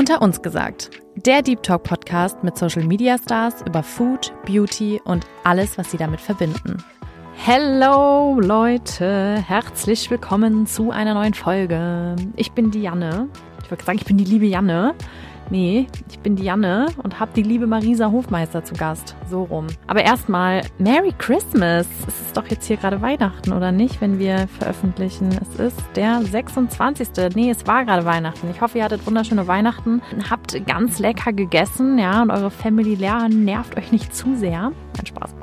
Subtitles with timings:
[0.00, 5.26] Unter uns gesagt, der Deep Talk Podcast mit Social Media Stars über Food, Beauty und
[5.44, 6.82] alles, was sie damit verbinden.
[7.34, 12.16] Hello Leute, herzlich willkommen zu einer neuen Folge.
[12.36, 13.28] Ich bin die Janne.
[13.62, 14.94] Ich wollte sagen, ich bin die liebe Janne.
[15.50, 19.16] Nee, ich bin die Janne und habe die liebe Marisa Hofmeister zu Gast.
[19.28, 19.66] So rum.
[19.88, 21.88] Aber erstmal Merry Christmas.
[22.06, 25.28] Es ist doch jetzt hier gerade Weihnachten, oder nicht, wenn wir veröffentlichen?
[25.42, 27.08] Es ist der 26.
[27.34, 28.48] Nee, es war gerade Weihnachten.
[28.50, 30.02] Ich hoffe, ihr hattet wunderschöne Weihnachten.
[30.30, 32.96] Habt ganz lecker gegessen, ja, und eure Family
[33.28, 34.72] nervt euch nicht zu sehr.
[34.96, 35.34] Mein Spaß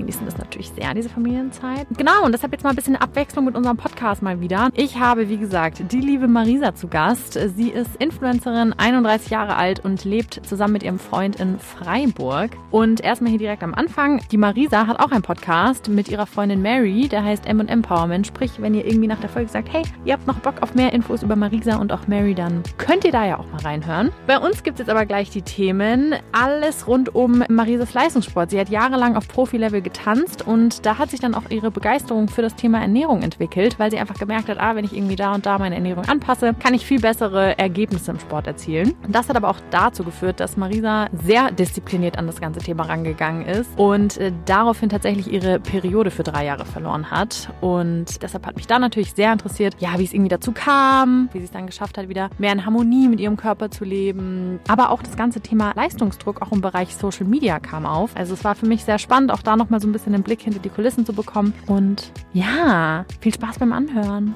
[0.00, 1.86] genießen das natürlich sehr, diese Familienzeit.
[1.96, 4.70] Genau, und deshalb jetzt mal ein bisschen Abwechslung mit unserem Podcast mal wieder.
[4.74, 7.38] Ich habe, wie gesagt, die liebe Marisa zu Gast.
[7.56, 12.50] Sie ist Influencerin, 31 Jahre alt und lebt zusammen mit ihrem Freund in Freiburg.
[12.70, 16.62] Und erstmal hier direkt am Anfang, die Marisa hat auch einen Podcast mit ihrer Freundin
[16.62, 18.26] Mary, der heißt M Empowerment.
[18.26, 20.92] Sprich, wenn ihr irgendwie nach der Folge sagt, hey, ihr habt noch Bock auf mehr
[20.92, 24.10] Infos über Marisa und auch Mary, dann könnt ihr da ja auch mal reinhören.
[24.26, 26.14] Bei uns gibt es jetzt aber gleich die Themen.
[26.32, 28.50] Alles rund um Marisas Leistungssport.
[28.50, 32.42] Sie hat jahrelang auf Profi-Level getanzt und da hat sich dann auch ihre Begeisterung für
[32.42, 35.46] das Thema Ernährung entwickelt, weil sie einfach gemerkt hat, ah, wenn ich irgendwie da und
[35.46, 38.94] da meine Ernährung anpasse, kann ich viel bessere Ergebnisse im Sport erzielen.
[39.08, 43.46] Das hat aber auch dazu geführt, dass Marisa sehr diszipliniert an das ganze Thema rangegangen
[43.46, 47.52] ist und äh, daraufhin tatsächlich ihre Periode für drei Jahre verloren hat.
[47.60, 51.38] Und deshalb hat mich da natürlich sehr interessiert, ja, wie es irgendwie dazu kam, wie
[51.38, 54.60] sie es dann geschafft hat, wieder mehr in Harmonie mit ihrem Körper zu leben.
[54.68, 58.10] Aber auch das ganze Thema Leistungsdruck auch im Bereich Social Media kam auf.
[58.14, 60.42] Also es war für mich sehr spannend, auch da nochmal so ein bisschen einen Blick
[60.42, 61.54] hinter die Kulissen zu bekommen.
[61.68, 64.34] Und ja, viel Spaß beim Anhören.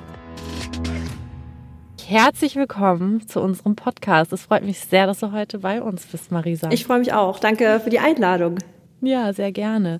[2.07, 4.33] Herzlich willkommen zu unserem Podcast.
[4.33, 6.71] Es freut mich sehr, dass du heute bei uns bist, Marisa.
[6.71, 7.41] Ich freue mich auch.
[7.41, 8.59] Danke für die Einladung.
[9.01, 9.99] Ja, sehr gerne.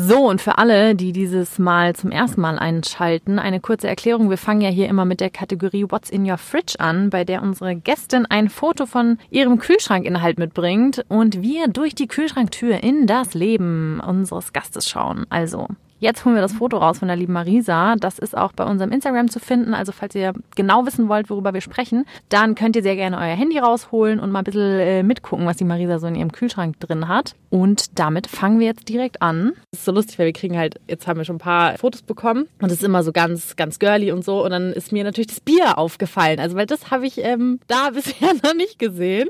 [0.00, 4.30] So, und für alle, die dieses Mal zum ersten Mal einschalten, eine kurze Erklärung.
[4.30, 7.42] Wir fangen ja hier immer mit der Kategorie What's in your fridge an, bei der
[7.42, 13.34] unsere Gästin ein Foto von ihrem Kühlschrankinhalt mitbringt und wir durch die Kühlschranktür in das
[13.34, 15.26] Leben unseres Gastes schauen.
[15.30, 15.66] Also,
[16.00, 17.96] Jetzt holen wir das Foto raus von der lieben Marisa.
[17.96, 19.74] Das ist auch bei unserem Instagram zu finden.
[19.74, 23.34] Also falls ihr genau wissen wollt, worüber wir sprechen, dann könnt ihr sehr gerne euer
[23.34, 26.78] Handy rausholen und mal ein bisschen äh, mitgucken, was die Marisa so in ihrem Kühlschrank
[26.78, 27.34] drin hat.
[27.50, 29.54] Und damit fangen wir jetzt direkt an.
[29.72, 32.02] Das ist so lustig, weil wir kriegen halt, jetzt haben wir schon ein paar Fotos
[32.02, 34.44] bekommen und es ist immer so ganz, ganz girly und so.
[34.44, 36.38] Und dann ist mir natürlich das Bier aufgefallen.
[36.38, 39.28] Also weil das habe ich ähm, da bisher noch nicht gesehen.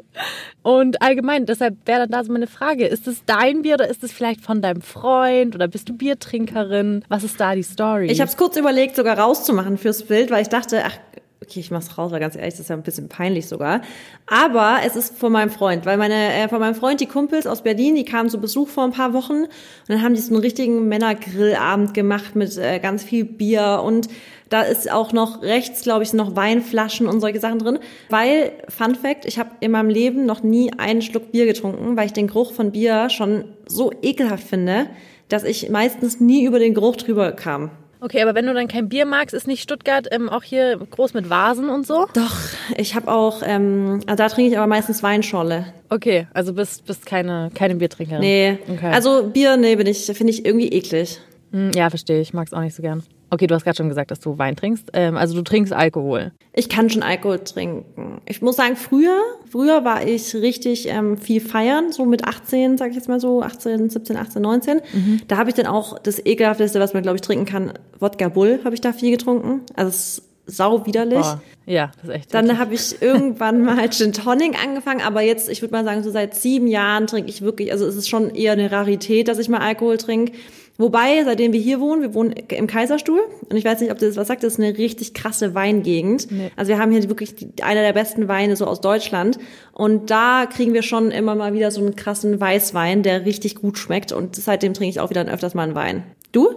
[0.62, 4.04] Und allgemein, deshalb wäre dann da so meine Frage, ist es dein Bier oder ist
[4.04, 6.57] es vielleicht von deinem Freund oder bist du Biertrinker?
[6.58, 7.04] Musikerin?
[7.08, 8.06] Was ist da die Story?
[8.06, 10.98] Ich habe es kurz überlegt, sogar rauszumachen fürs Bild, weil ich dachte, ach,
[11.42, 13.80] okay, ich mach's raus, weil ganz ehrlich, das ist ja ein bisschen peinlich sogar.
[14.26, 17.62] Aber es ist von meinem Freund, weil meine, äh, von meinem Freund, die Kumpels aus
[17.62, 19.48] Berlin, die kamen zu Besuch vor ein paar Wochen und
[19.88, 24.08] dann haben die so einen richtigen Männergrillabend gemacht mit äh, ganz viel Bier und
[24.50, 27.78] da ist auch noch rechts, glaube ich, noch Weinflaschen und solche Sachen drin.
[28.08, 32.06] Weil, Fun Fact, ich habe in meinem Leben noch nie einen Schluck Bier getrunken, weil
[32.06, 34.86] ich den Geruch von Bier schon so ekelhaft finde
[35.28, 37.70] dass ich meistens nie über den Geruch drüber kam.
[38.00, 41.14] Okay, aber wenn du dann kein Bier magst, ist nicht Stuttgart ähm, auch hier groß
[41.14, 42.06] mit Vasen und so?
[42.14, 42.36] Doch,
[42.76, 45.66] ich habe auch, ähm, also da trinke ich aber meistens Weinscholle.
[45.88, 48.20] Okay, also bist bist keine keine Biertrinkerin.
[48.20, 48.92] Nee, okay.
[48.92, 51.20] also Bier, nee, bin ich, finde ich irgendwie eklig.
[51.50, 53.02] Hm, ja, verstehe ich, mag es auch nicht so gern.
[53.30, 54.90] Okay, du hast gerade schon gesagt, dass du Wein trinkst.
[54.92, 56.32] Ähm, also du trinkst Alkohol.
[56.54, 58.20] Ich kann schon Alkohol trinken.
[58.26, 62.90] Ich muss sagen, früher, früher war ich richtig ähm, viel feiern, so mit 18, sag
[62.90, 64.80] ich jetzt mal so, 18, 17, 18, 19.
[64.92, 65.20] Mhm.
[65.28, 68.60] Da habe ich dann auch das ekelhafteste, was man glaube ich trinken kann, Wodka Bull
[68.64, 69.62] habe ich da viel getrunken.
[69.74, 71.20] Also es ist sau widerlich.
[71.20, 71.42] Boah.
[71.66, 72.34] Ja, das ist echt.
[72.34, 76.10] Dann habe ich irgendwann mal Gin Tonic angefangen, aber jetzt, ich würde mal sagen, so
[76.10, 79.48] seit sieben Jahren trinke ich wirklich, also es ist schon eher eine Rarität, dass ich
[79.48, 80.32] mal Alkohol trinke.
[80.80, 84.16] Wobei, seitdem wir hier wohnen, wir wohnen im Kaiserstuhl und ich weiß nicht, ob das
[84.16, 86.30] was sagt, das ist eine richtig krasse Weingegend.
[86.30, 86.52] Nee.
[86.54, 89.38] Also wir haben hier wirklich die, einer der besten Weine so aus Deutschland
[89.72, 93.76] und da kriegen wir schon immer mal wieder so einen krassen Weißwein, der richtig gut
[93.76, 96.04] schmeckt und seitdem trinke ich auch wieder öfters mal einen Wein.
[96.30, 96.48] Du?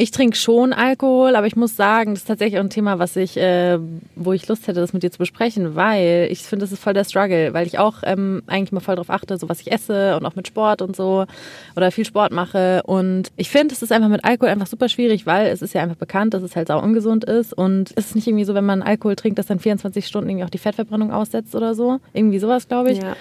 [0.00, 3.16] Ich trinke schon Alkohol, aber ich muss sagen, das ist tatsächlich auch ein Thema, was
[3.16, 3.80] ich, äh,
[4.14, 6.94] wo ich Lust hätte, das mit dir zu besprechen, weil ich finde, das ist voll
[6.94, 10.16] der Struggle, weil ich auch ähm, eigentlich mal voll darauf achte, so was ich esse
[10.16, 11.24] und auch mit Sport und so
[11.74, 12.84] oder viel Sport mache.
[12.84, 15.82] Und ich finde, es ist einfach mit Alkohol einfach super schwierig, weil es ist ja
[15.82, 18.66] einfach bekannt, dass es halt sau ungesund ist und es ist nicht irgendwie so, wenn
[18.66, 21.98] man Alkohol trinkt, dass dann 24 Stunden irgendwie auch die Fettverbrennung aussetzt oder so.
[22.12, 22.98] Irgendwie sowas, glaube ich.
[22.98, 23.16] Ja.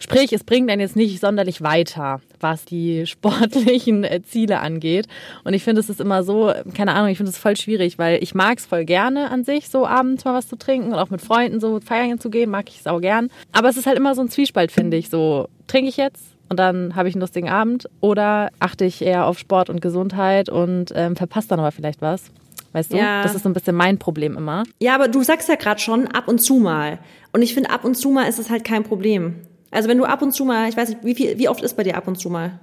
[0.00, 5.06] Sprich, es bringt einen jetzt nicht sonderlich weiter, was die sportlichen äh, Ziele angeht.
[5.44, 8.22] Und ich finde, es ist immer so, keine Ahnung, ich finde es voll schwierig, weil
[8.22, 11.10] ich mag es voll gerne an sich, so abends mal was zu trinken und auch
[11.10, 13.30] mit Freunden so feiern zu gehen, mag ich es auch gern.
[13.52, 15.08] Aber es ist halt immer so ein Zwiespalt, finde ich.
[15.10, 19.26] So, trinke ich jetzt und dann habe ich einen lustigen Abend oder achte ich eher
[19.26, 22.30] auf Sport und Gesundheit und ähm, verpasse dann aber vielleicht was.
[22.72, 22.96] Weißt du?
[22.96, 23.22] Ja.
[23.22, 24.64] Das ist so ein bisschen mein Problem immer.
[24.80, 26.98] Ja, aber du sagst ja gerade schon ab und zu mal.
[27.32, 29.36] Und ich finde, ab und zu mal ist es halt kein Problem.
[29.72, 31.74] Also wenn du ab und zu mal, ich weiß nicht, wie, viel, wie oft ist
[31.74, 32.60] bei dir ab und zu mal?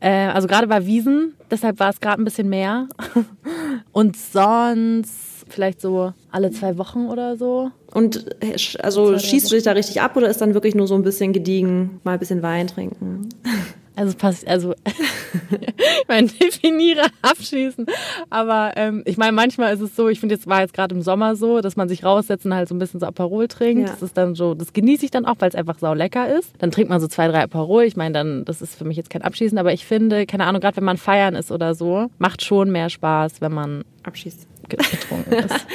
[0.00, 2.88] Äh, also gerade war Wiesen, deshalb war es gerade ein bisschen mehr.
[3.92, 7.70] Und sonst vielleicht so alle zwei Wochen oder so.
[7.92, 10.94] Und äh, also schießt du dich da richtig ab oder ist dann wirklich nur so
[10.94, 13.28] ein bisschen gediegen, mal ein bisschen Wein trinken?
[13.98, 14.74] Also passt, also
[15.50, 17.84] ich meine, definiere abschießen.
[18.30, 21.02] Aber ähm, ich meine, manchmal ist es so, ich finde, jetzt war jetzt gerade im
[21.02, 23.88] Sommer so, dass man sich raussetzt und halt so ein bisschen so Aperol trinkt.
[23.88, 23.92] Ja.
[23.92, 26.52] Das ist dann so, das genieße ich dann auch, weil es einfach sau lecker ist.
[26.58, 27.82] Dann trinkt man so zwei, drei Aperol.
[27.82, 30.60] Ich meine, dann, das ist für mich jetzt kein Abschießen, aber ich finde, keine Ahnung,
[30.60, 34.46] gerade wenn man feiern ist oder so, macht schon mehr Spaß, wenn man Abschießt.
[34.68, 35.54] Ge- getrunken ist.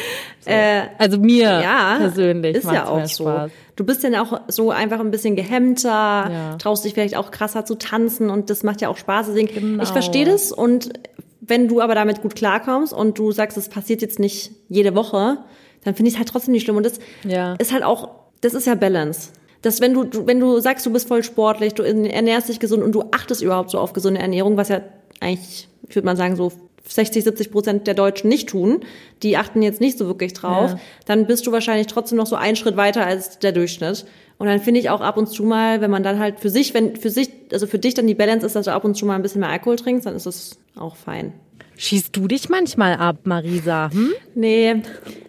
[0.45, 0.49] So.
[0.49, 3.31] Äh, Also mir ja, persönlich ist ja auch so.
[3.77, 6.55] Du bist dann auch so einfach ein bisschen gehemmter, Ja.
[6.57, 9.27] traust dich vielleicht auch krasser zu tanzen und das macht ja auch Spaß.
[9.27, 9.81] Deswegen, Genau.
[9.83, 10.91] ich verstehe das und
[11.39, 15.37] wenn du aber damit gut klarkommst und du sagst, es passiert jetzt nicht jede Woche,
[15.85, 16.75] dann finde ich es halt trotzdem nicht schlimm.
[16.75, 17.53] Und das Ja.
[17.53, 18.09] ist halt auch,
[18.41, 19.29] das ist ja Balance.
[19.61, 22.83] Dass wenn du, du, wenn du sagst, du bist voll sportlich, du ernährst dich gesund
[22.83, 24.81] und du achtest überhaupt so auf gesunde Ernährung, was ja
[25.21, 26.51] eigentlich, ich würde mal sagen, so
[26.87, 28.81] 60, 70 Prozent der Deutschen nicht tun,
[29.23, 30.79] die achten jetzt nicht so wirklich drauf, Ja.
[31.05, 34.05] dann bist du wahrscheinlich trotzdem noch so einen Schritt weiter als der Durchschnitt.
[34.37, 36.73] Und dann finde ich auch ab und zu mal, wenn man dann halt für sich,
[36.73, 39.05] wenn für sich, also für dich dann die Balance ist, dass du ab und zu
[39.05, 41.33] mal ein bisschen mehr Alkohol trinkst, dann ist es auch fein.
[41.77, 43.89] Schießt du dich manchmal ab, Marisa?
[43.91, 44.13] Hm?
[44.35, 44.75] Nee,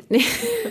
[0.08, 0.20] nee,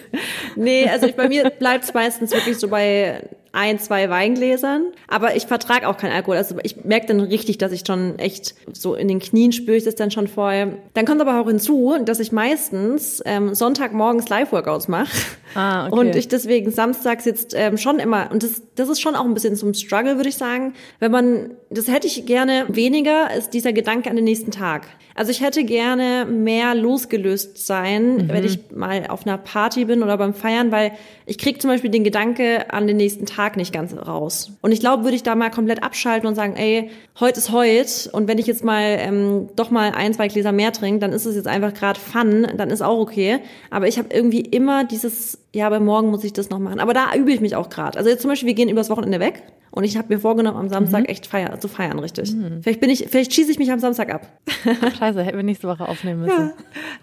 [0.56, 4.92] nee, also ich, bei mir bleibt es meistens wirklich so bei ein, zwei Weingläsern.
[5.08, 6.38] Aber ich vertrage auch keinen Alkohol.
[6.38, 9.84] Also ich merke dann richtig, dass ich schon echt so in den Knien spüre ich
[9.84, 10.80] das dann schon voll.
[10.96, 15.12] Dann kommt aber auch hinzu, dass ich meistens ähm, Sonntagmorgens Live-Workouts mache.
[15.54, 16.00] Ah, okay.
[16.00, 19.36] Und ich deswegen samstags jetzt ähm, schon immer, und das, das ist schon auch ein
[19.36, 20.74] bisschen zum Struggle, würde ich sagen.
[21.00, 24.88] Wenn man, das hätte ich gerne weniger, ist dieser Gedanke an den nächsten Tag.
[25.16, 30.18] Also ich hätte gerne mehr losgelöst sein, wenn ich mal auf einer Party bin oder
[30.18, 30.94] beim Feiern, weil
[31.26, 34.52] ich krieg zum Beispiel den Gedanke an den nächsten Tag nicht ganz raus.
[34.62, 36.90] Und ich glaube, würde ich da mal komplett abschalten und sagen, ey,
[37.20, 40.74] heute ist heute und wenn ich jetzt mal ähm, doch mal ein, zwei Gläser mehr
[40.74, 43.40] trinke, dann ist es jetzt einfach gerade Fun, dann ist auch okay.
[43.70, 46.80] Aber ich habe irgendwie immer dieses, ja, aber morgen muss ich das noch machen.
[46.80, 47.98] Aber da übe ich mich auch gerade.
[47.98, 50.70] Also jetzt zum Beispiel, wir gehen übers Wochenende weg und ich habe mir vorgenommen, am
[50.70, 52.36] Samstag echt feiern, zu feiern, richtig.
[52.62, 54.28] Vielleicht bin ich, vielleicht schieße ich mich am Samstag ab.
[55.00, 56.54] Scheiße, hätten wir nächste Woche aufnehmen müssen.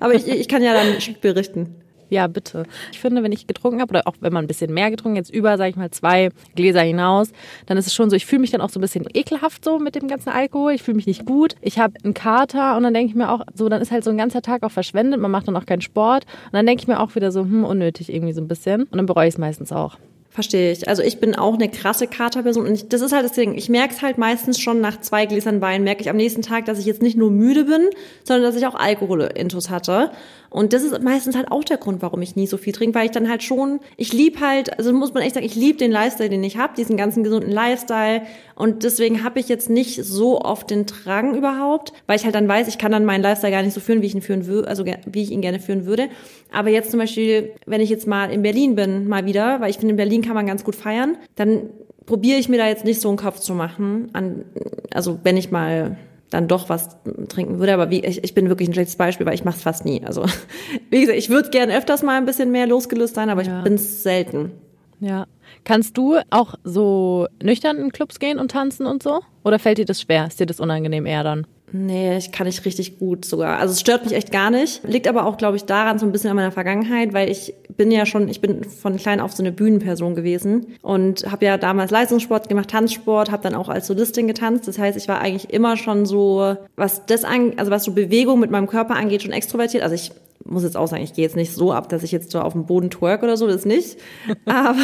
[0.01, 1.77] Aber ich, ich kann ja dann berichten.
[2.11, 2.65] Ja, bitte.
[2.91, 5.33] Ich finde, wenn ich getrunken habe, oder auch wenn man ein bisschen mehr getrunken, jetzt
[5.33, 7.31] über, sag ich mal, zwei Gläser hinaus,
[7.67, 9.79] dann ist es schon so, ich fühle mich dann auch so ein bisschen ekelhaft so
[9.79, 10.73] mit dem ganzen Alkohol.
[10.73, 11.55] Ich fühle mich nicht gut.
[11.63, 14.11] Ich habe einen Kater und dann denke ich mir auch, so, dann ist halt so
[14.11, 15.21] ein ganzer Tag auch verschwendet.
[15.21, 16.25] Man macht dann auch keinen Sport.
[16.47, 18.83] Und dann denke ich mir auch wieder so, hm, unnötig irgendwie so ein bisschen.
[18.83, 19.97] Und dann bereue ich es meistens auch.
[20.33, 20.89] Verstehe ich.
[20.89, 23.57] Also ich bin auch eine krasse Katerperson und ich, das ist halt das Ding.
[23.57, 26.67] Ich merke es halt meistens schon nach zwei Gläsern Wein, merke ich am nächsten Tag,
[26.67, 27.89] dass ich jetzt nicht nur müde bin,
[28.23, 30.13] sondern dass ich auch Alkoholintus hatte.
[30.49, 33.07] Und das ist meistens halt auch der Grund, warum ich nie so viel trinke, weil
[33.07, 35.91] ich dann halt schon, ich lieb halt, also muss man echt sagen, ich lieb den
[35.91, 38.23] Lifestyle, den ich habe, diesen ganzen gesunden Lifestyle.
[38.61, 42.47] Und deswegen habe ich jetzt nicht so oft den Drang überhaupt, weil ich halt dann
[42.47, 44.69] weiß, ich kann dann meinen Lifestyle gar nicht so führen, wie ich ihn führen würde,
[44.69, 46.09] also wie ich ihn gerne führen würde.
[46.53, 49.79] Aber jetzt zum Beispiel, wenn ich jetzt mal in Berlin bin, mal wieder, weil ich
[49.79, 51.63] finde, in Berlin kann man ganz gut feiern, dann
[52.07, 54.45] probiere ich mir da jetzt nicht so einen Kopf zu machen, an,
[54.93, 55.97] also wenn ich mal
[56.29, 56.97] dann doch was
[57.29, 59.63] trinken würde, aber wie, ich, ich bin wirklich ein schlechtes Beispiel, weil ich mache es
[59.63, 60.03] fast nie.
[60.05, 60.25] Also
[60.91, 63.59] wie gesagt, ich würde gerne öfters mal ein bisschen mehr losgelöst sein, aber Ja.
[63.59, 64.53] ich bin es selten.
[65.01, 65.27] Ja.
[65.65, 69.21] Kannst du auch so nüchtern in Clubs gehen und tanzen und so?
[69.45, 70.27] Oder fällt dir das schwer?
[70.27, 71.47] Ist dir das unangenehm eher dann?
[71.73, 73.59] Nee, ich kann nicht richtig gut sogar.
[73.59, 74.83] Also es stört mich echt gar nicht.
[74.85, 77.93] Liegt aber auch, glaube ich, daran so ein bisschen an meiner Vergangenheit, weil ich bin
[77.93, 81.93] ja schon, ich bin von klein auf so eine Bühnenperson gewesen und habe ja damals
[81.93, 84.67] Leistungssport gemacht, Tanzsport, habe dann auch als Solistin getanzt.
[84.67, 88.41] Das heißt, ich war eigentlich immer schon so, was das an, also was so Bewegung
[88.41, 89.85] mit meinem Körper angeht, schon extrovertiert.
[89.85, 90.11] Also ich
[90.45, 92.53] muss jetzt auch sagen, ich gehe jetzt nicht so ab, dass ich jetzt so auf
[92.53, 93.99] dem Boden twerk oder so, das nicht.
[94.45, 94.77] Aber,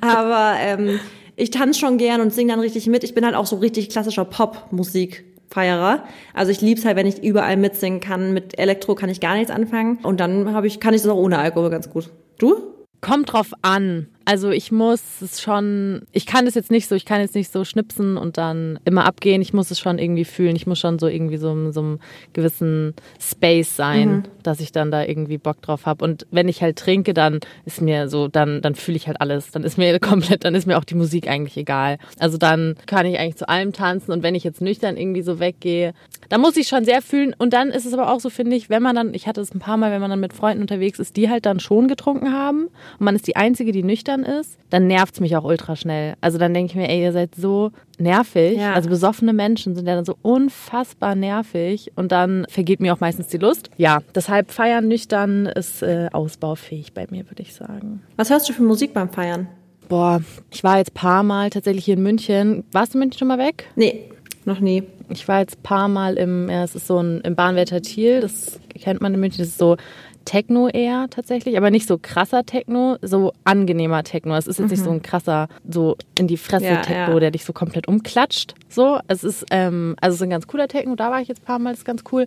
[0.00, 1.00] aber ähm,
[1.36, 3.04] ich tanze schon gern und singe dann richtig mit.
[3.04, 5.24] Ich bin halt auch so richtig klassischer Pop-Musik.
[5.50, 6.02] Feierer.
[6.32, 8.32] Also ich lieb's halt, wenn ich überall mitsingen kann.
[8.32, 9.98] Mit Elektro kann ich gar nichts anfangen.
[10.02, 12.10] Und dann habe ich, kann ich das auch ohne Alkohol ganz gut.
[12.38, 12.56] Du?
[13.00, 14.08] Kommt drauf an.
[14.24, 17.52] Also ich muss es schon, ich kann das jetzt nicht so, ich kann jetzt nicht
[17.52, 19.42] so schnipsen und dann immer abgehen.
[19.42, 20.56] Ich muss es schon irgendwie fühlen.
[20.56, 22.00] Ich muss schon so irgendwie so in so einem
[22.32, 26.04] gewissen Space sein, dass ich dann da irgendwie Bock drauf habe.
[26.04, 29.50] Und wenn ich halt trinke, dann ist mir so, dann, dann fühle ich halt alles.
[29.50, 31.98] Dann ist mir komplett, dann ist mir auch die Musik eigentlich egal.
[32.18, 35.38] Also dann kann ich eigentlich zu allem tanzen und wenn ich jetzt nüchtern irgendwie so
[35.38, 35.92] weggehe,
[36.30, 37.34] dann muss ich schon sehr fühlen.
[37.36, 39.54] Und dann ist es aber auch so, finde ich, wenn man dann, ich hatte es
[39.54, 42.32] ein paar Mal, wenn man dann mit Freunden unterwegs ist, die halt dann schon getrunken
[42.32, 45.76] haben und man ist die Einzige, die nüchtern nüchtern ist, dann nervt's mich auch ultra
[45.76, 46.14] schnell.
[46.20, 48.58] Also dann denke ich mir, ey, ihr seid so nervig.
[48.58, 48.72] Ja.
[48.72, 53.28] Also besoffene Menschen sind ja dann so unfassbar nervig und dann vergeht mir auch meistens
[53.28, 53.70] die Lust.
[53.76, 58.02] Ja, deshalb feiern nüchtern ist äh, ausbaufähig bei mir, würde ich sagen.
[58.16, 59.48] Was hörst du für Musik beim Feiern?
[59.88, 62.64] Boah, ich war jetzt paar Mal tatsächlich hier in München.
[62.72, 63.66] Warst du in München schon mal weg?
[63.76, 64.10] Nee,
[64.44, 64.82] noch nie.
[65.10, 68.58] Ich war jetzt paar Mal im, ja, es ist so ein im Bahnwärter Thiel, das
[68.74, 69.76] kennt man in München, das ist so
[70.24, 74.34] Techno eher tatsächlich, aber nicht so krasser Techno, so angenehmer Techno.
[74.36, 77.20] Es ist jetzt nicht so ein krasser, so in die Fresse Ja, Techno, ja.
[77.20, 78.54] der dich so komplett umklatscht.
[78.68, 81.42] So, es ist, ähm, also es ist ein ganz cooler Techno, da war ich jetzt
[81.42, 82.26] ein paar Mal, das ist ganz cool.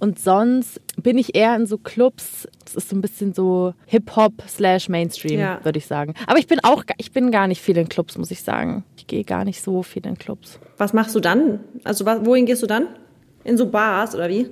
[0.00, 4.32] Und sonst bin ich eher in so Clubs, das ist so ein bisschen so Hip-Hop
[4.48, 5.60] slash Mainstream, Ja.
[5.64, 6.14] würde ich sagen.
[6.26, 8.84] Aber ich bin auch, ich bin gar nicht viel in Clubs, muss ich sagen.
[8.96, 10.58] Ich gehe gar nicht so viel in Clubs.
[10.78, 11.60] Was machst du dann?
[11.84, 12.86] Also wohin gehst du dann?
[13.44, 14.48] In so Bars oder wie?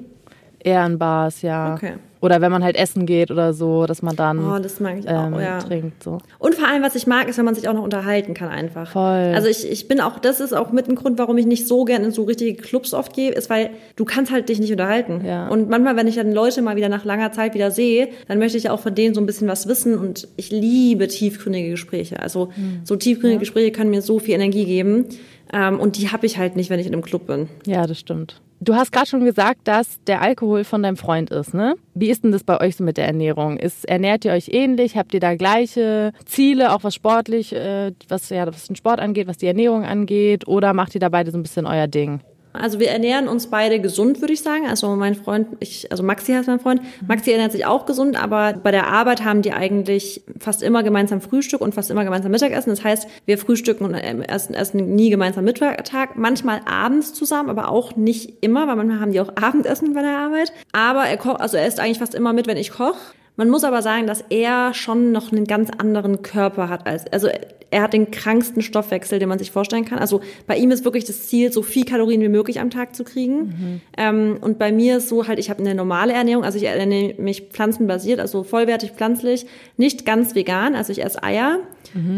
[0.65, 1.75] Eher in Bars, ja.
[1.75, 1.95] Okay.
[2.21, 5.07] Oder wenn man halt essen geht oder so, dass man dann Oh, das mag ich
[5.09, 5.59] ähm, auch, ja.
[5.59, 6.05] trinkt.
[6.05, 6.19] So.
[6.39, 8.93] Und vor allem, was ich mag, ist, wenn man sich auch noch unterhalten kann einfach.
[8.93, 9.33] Voll.
[9.35, 11.85] Also ich, ich bin auch, das ist auch mit ein Grund, warum ich nicht so
[11.85, 15.25] gern in so richtige Clubs oft gehe, ist, weil du kannst halt dich nicht unterhalten.
[15.27, 15.49] Ja.
[15.49, 18.57] Und manchmal, wenn ich dann Leute mal wieder nach langer Zeit wieder sehe, dann möchte
[18.57, 22.21] ich auch von denen so ein bisschen was wissen und ich liebe tiefgründige Gespräche.
[22.21, 22.83] Also Hm.
[22.85, 25.07] so tiefgründige Gespräche können mir so viel Energie geben.
[25.53, 27.49] Ähm, und die habe ich halt nicht, wenn ich in einem Club bin.
[27.67, 28.41] Ja, das stimmt.
[28.65, 31.75] Du hast gerade schon gesagt, dass der Alkohol von deinem Freund ist, ne?
[31.95, 33.57] Wie ist denn das bei euch so mit der Ernährung?
[33.57, 34.97] Ist, ernährt ihr euch ähnlich?
[34.97, 39.27] Habt ihr da gleiche Ziele, auch was sportlich, äh, was, ja, was den Sport angeht,
[39.27, 40.47] was die Ernährung angeht?
[40.47, 42.21] Oder macht ihr da beide so ein bisschen euer Ding?
[42.53, 44.67] Also wir ernähren uns beide gesund, würde ich sagen.
[44.67, 46.83] Also mein Freund, ich, also Maxi heißt mein Freund.
[47.07, 51.21] Maxi ernährt sich auch gesund, aber bei der Arbeit haben die eigentlich fast immer gemeinsam
[51.21, 52.71] Frühstück und fast immer gemeinsam Mittagessen.
[52.71, 57.71] Das heißt, wir frühstücken und ähm, essen, essen nie gemeinsam Mittag, manchmal abends zusammen, aber
[57.71, 60.53] auch nicht immer, weil manchmal haben die auch Abendessen bei der Arbeit.
[60.73, 62.99] Aber er kocht, also er isst eigentlich fast immer mit, wenn ich koche.
[63.37, 67.29] Man muss aber sagen, dass er schon noch einen ganz anderen Körper hat als, also
[67.71, 69.99] er hat den kranksten Stoffwechsel, den man sich vorstellen kann.
[69.99, 73.03] Also bei ihm ist wirklich das Ziel, so viel Kalorien wie möglich am Tag zu
[73.03, 73.81] kriegen.
[73.97, 77.21] Ähm, und bei mir ist so halt, ich habe eine normale Ernährung, also ich ernähre
[77.21, 79.47] mich pflanzenbasiert, also vollwertig pflanzlich,
[79.79, 81.61] nicht ganz vegan, also ich esse Eier,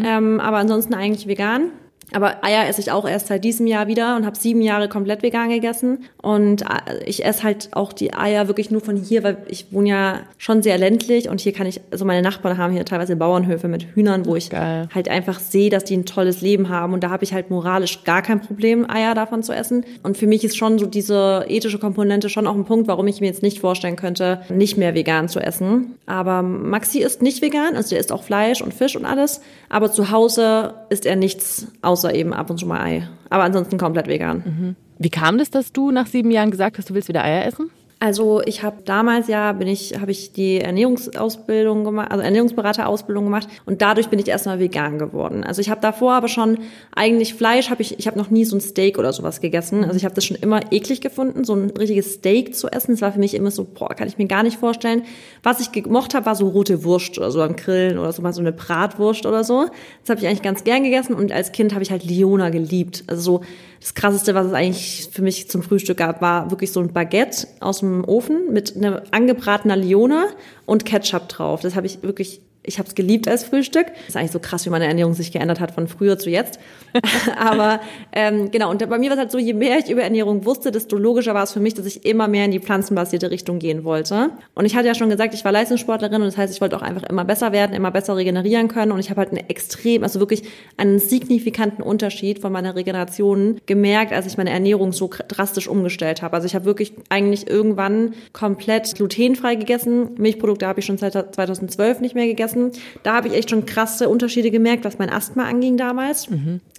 [0.04, 1.71] ähm, aber ansonsten eigentlich vegan.
[2.14, 5.23] Aber Eier esse ich auch erst seit diesem Jahr wieder und habe sieben Jahre komplett
[5.23, 6.04] vegan gegessen.
[6.23, 9.88] Und äh, ich esse halt auch die Eier wirklich nur von hier, weil ich wohne
[9.88, 13.68] ja schon sehr ländlich und hier kann ich, also meine Nachbarn haben hier teilweise Bauernhöfe
[13.68, 14.88] mit Hühnern, wo ich Geil.
[14.94, 16.92] halt einfach sehe, dass die ein tolles Leben haben.
[16.92, 19.85] Und da habe ich halt moralisch gar kein Problem, Eier davon zu essen.
[20.02, 23.21] Und für mich ist schon so diese ethische Komponente schon auch ein Punkt, warum ich
[23.21, 25.97] mir jetzt nicht vorstellen könnte, nicht mehr vegan zu essen.
[26.06, 29.40] Aber Maxi ist nicht vegan, also der isst auch Fleisch und Fisch und alles.
[29.68, 33.08] Aber zu Hause isst er nichts, außer eben ab und zu mal Ei.
[33.30, 34.76] Aber ansonsten komplett vegan.
[34.99, 37.70] Wie kam das, dass du nach sieben Jahren gesagt hast, du willst wieder Eier essen?
[38.04, 43.49] Also ich habe damals ja bin ich habe ich die Ernährungsausbildung gemacht, also Ernährungsberaterausbildung gemacht
[43.64, 45.42] und dadurch bin ich erstmal vegan geworden.
[45.42, 46.58] Also ich habe davor aber schon
[46.94, 49.84] eigentlich Fleisch habe ich ich habe noch nie so ein Steak oder sowas gegessen.
[49.84, 52.90] Also ich habe das schon immer eklig gefunden, so ein richtiges Steak zu essen.
[52.90, 55.04] Das war für mich immer so, boah, kann ich mir gar nicht vorstellen.
[55.42, 58.34] Was ich gemocht habe, war so rote Wurst oder so am Grillen oder so mal
[58.34, 59.64] so eine Bratwurst oder so.
[60.02, 63.04] Das habe ich eigentlich ganz gern gegessen und als Kind habe ich halt Liona geliebt.
[63.06, 63.40] Also so
[63.84, 67.46] das krasseste, was es eigentlich für mich zum Frühstück gab, war wirklich so ein Baguette
[67.61, 70.26] aus dem Ofen mit einer angebratener Liona
[70.66, 71.60] und Ketchup drauf.
[71.60, 73.87] Das habe ich wirklich, ich habe es geliebt als Frühstück.
[74.09, 76.59] Ist eigentlich so krass, wie meine Ernährung sich geändert hat von früher zu jetzt.
[77.37, 77.80] Aber
[78.12, 80.71] ähm, genau, und bei mir war es halt so, je mehr ich über Ernährung wusste,
[80.71, 83.85] desto logischer war es für mich, dass ich immer mehr in die pflanzenbasierte Richtung gehen
[83.85, 84.30] wollte.
[84.54, 86.83] Und ich hatte ja schon gesagt, ich war Leistungssportlerin und das heißt, ich wollte auch
[86.83, 88.92] einfach immer besser werden, immer besser regenerieren können.
[88.92, 90.44] Und ich habe halt einen extrem, also wirklich
[90.76, 96.35] einen signifikanten Unterschied von meiner Regeneration gemerkt, als ich meine Ernährung so drastisch umgestellt habe.
[96.35, 100.11] Also ich habe wirklich eigentlich irgendwann komplett glutenfrei gegessen.
[100.16, 102.53] Milchprodukte habe ich schon seit 2012 nicht mehr gegessen.
[103.02, 106.28] Da habe ich echt schon krasse Unterschiede gemerkt, was mein Asthma anging damals.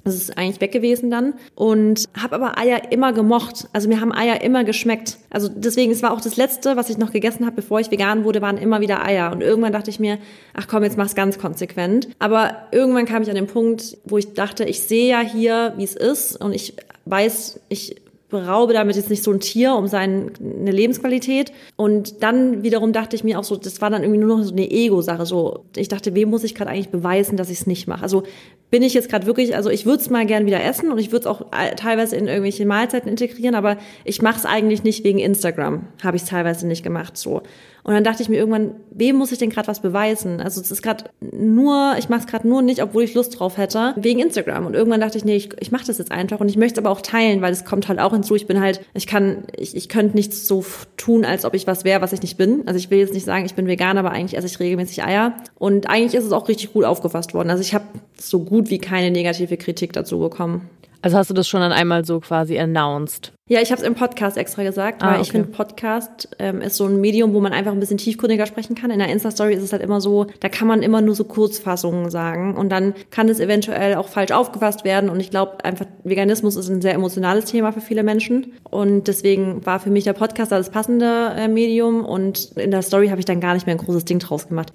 [0.03, 1.33] Das ist eigentlich weg gewesen dann.
[1.55, 3.67] Und habe aber Eier immer gemocht.
[3.73, 5.17] Also mir haben Eier immer geschmeckt.
[5.31, 8.23] Also deswegen, es war auch das Letzte, was ich noch gegessen habe, bevor ich vegan
[8.23, 9.31] wurde, waren immer wieder Eier.
[9.31, 10.19] Und irgendwann dachte ich mir,
[10.53, 12.07] ach komm, jetzt mach's ganz konsequent.
[12.19, 15.83] Aber irgendwann kam ich an den Punkt, wo ich dachte, ich sehe ja hier, wie
[15.83, 16.39] es ist.
[16.39, 17.95] Und ich weiß, ich
[18.29, 21.51] beraube damit jetzt nicht so ein Tier um seine Lebensqualität.
[21.75, 24.51] Und dann wiederum dachte ich mir auch so, das war dann irgendwie nur noch so
[24.51, 25.25] eine Ego-Sache.
[25.25, 28.03] So, ich dachte, wem muss ich gerade eigentlich beweisen, dass ich es nicht mache?
[28.03, 28.23] Also
[28.71, 31.11] bin ich jetzt gerade wirklich, also ich würde es mal gern wieder essen und ich
[31.11, 35.19] würde es auch teilweise in irgendwelche Mahlzeiten integrieren, aber ich mache es eigentlich nicht wegen
[35.19, 35.87] Instagram.
[36.03, 37.43] Habe ich teilweise nicht gemacht so.
[37.85, 40.41] Und dann dachte ich mir irgendwann, wem muss ich denn gerade was beweisen?
[40.41, 43.57] Also es ist gerade nur, ich mache es gerade nur nicht, obwohl ich Lust drauf
[43.57, 44.65] hätte, wegen Instagram.
[44.65, 46.83] Und irgendwann dachte ich, nee, ich, ich mache das jetzt einfach und ich möchte es
[46.83, 48.33] aber auch teilen, weil es kommt halt auch hinzu.
[48.33, 50.65] Ich bin halt, ich kann, ich, ich könnte nichts so
[50.97, 52.63] tun, als ob ich was wäre, was ich nicht bin.
[52.65, 55.35] Also ich will jetzt nicht sagen, ich bin vegan, aber eigentlich esse ich regelmäßig Eier.
[55.59, 57.51] Und eigentlich ist es auch richtig gut aufgefasst worden.
[57.51, 57.85] Also ich habe
[58.19, 60.67] so gut wie keine negative Kritik dazu bekommen.
[61.05, 63.31] Also hast du das schon dann einmal so quasi announced?
[63.47, 65.21] Ja, ich habe es im Podcast extra gesagt, ah, weil okay.
[65.21, 68.73] ich finde, Podcast ähm, ist so ein Medium, wo man einfach ein bisschen tiefgründiger sprechen
[68.73, 68.89] kann.
[68.89, 72.09] In der Insta-Story ist es halt immer so, da kann man immer nur so Kurzfassungen
[72.09, 75.11] sagen und dann kann es eventuell auch falsch aufgefasst werden.
[75.11, 78.53] Und ich glaube einfach, Veganismus ist ein sehr emotionales Thema für viele Menschen.
[78.63, 83.09] Und deswegen war für mich der Podcast das passende äh, Medium und in der Story
[83.09, 84.73] habe ich dann gar nicht mehr ein großes Ding draus gemacht.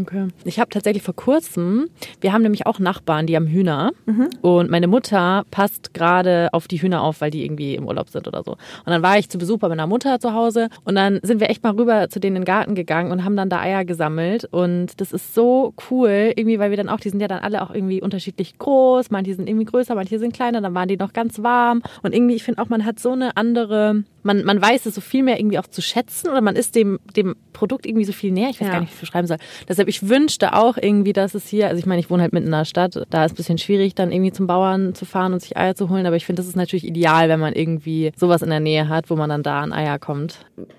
[0.00, 0.28] Okay.
[0.44, 1.88] Ich habe tatsächlich vor kurzem,
[2.20, 4.30] wir haben nämlich auch Nachbarn, die haben Hühner mhm.
[4.40, 8.26] und meine Mutter passt gerade auf die Hühner auf, weil die irgendwie im Urlaub sind
[8.26, 8.52] oder so.
[8.52, 11.50] Und dann war ich zu Besuch bei meiner Mutter zu Hause und dann sind wir
[11.50, 14.46] echt mal rüber zu denen in den Garten gegangen und haben dann da Eier gesammelt
[14.50, 17.62] und das ist so cool, irgendwie, weil wir dann auch, die sind ja dann alle
[17.62, 21.12] auch irgendwie unterschiedlich groß, manche sind irgendwie größer, manche sind kleiner, dann waren die noch
[21.12, 24.86] ganz warm und irgendwie, ich finde auch, man hat so eine andere man, man weiß
[24.86, 28.04] es so viel mehr irgendwie auch zu schätzen oder man ist dem, dem Produkt irgendwie
[28.04, 28.50] so viel näher.
[28.50, 28.74] Ich weiß ja.
[28.74, 29.38] gar nicht, wie ich es beschreiben soll.
[29.68, 32.46] Deshalb, ich wünschte auch irgendwie, dass es hier, also ich meine, ich wohne halt mitten
[32.46, 35.32] in der Stadt, da ist es ein bisschen schwierig, dann irgendwie zum Bauern zu fahren
[35.32, 38.12] und sich Eier zu holen, aber ich finde, das ist natürlich ideal, wenn man irgendwie
[38.16, 40.38] sowas in der Nähe hat, wo man dann da an Eier kommt.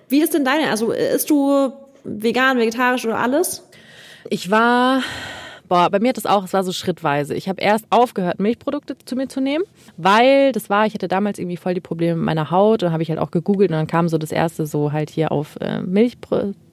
[0.09, 1.71] Wie ist denn deine, also isst du
[2.03, 3.67] vegan, vegetarisch oder alles?
[4.29, 5.01] Ich war
[5.67, 7.35] Boah, bei mir hat das auch, es war so schrittweise.
[7.35, 9.63] Ich habe erst aufgehört, Milchprodukte zu mir zu nehmen,
[9.97, 13.03] weil das war, ich hatte damals irgendwie voll die Probleme mit meiner Haut und habe
[13.03, 15.81] ich halt auch gegoogelt und dann kam so das erste so halt hier auf äh,
[15.81, 16.17] Milch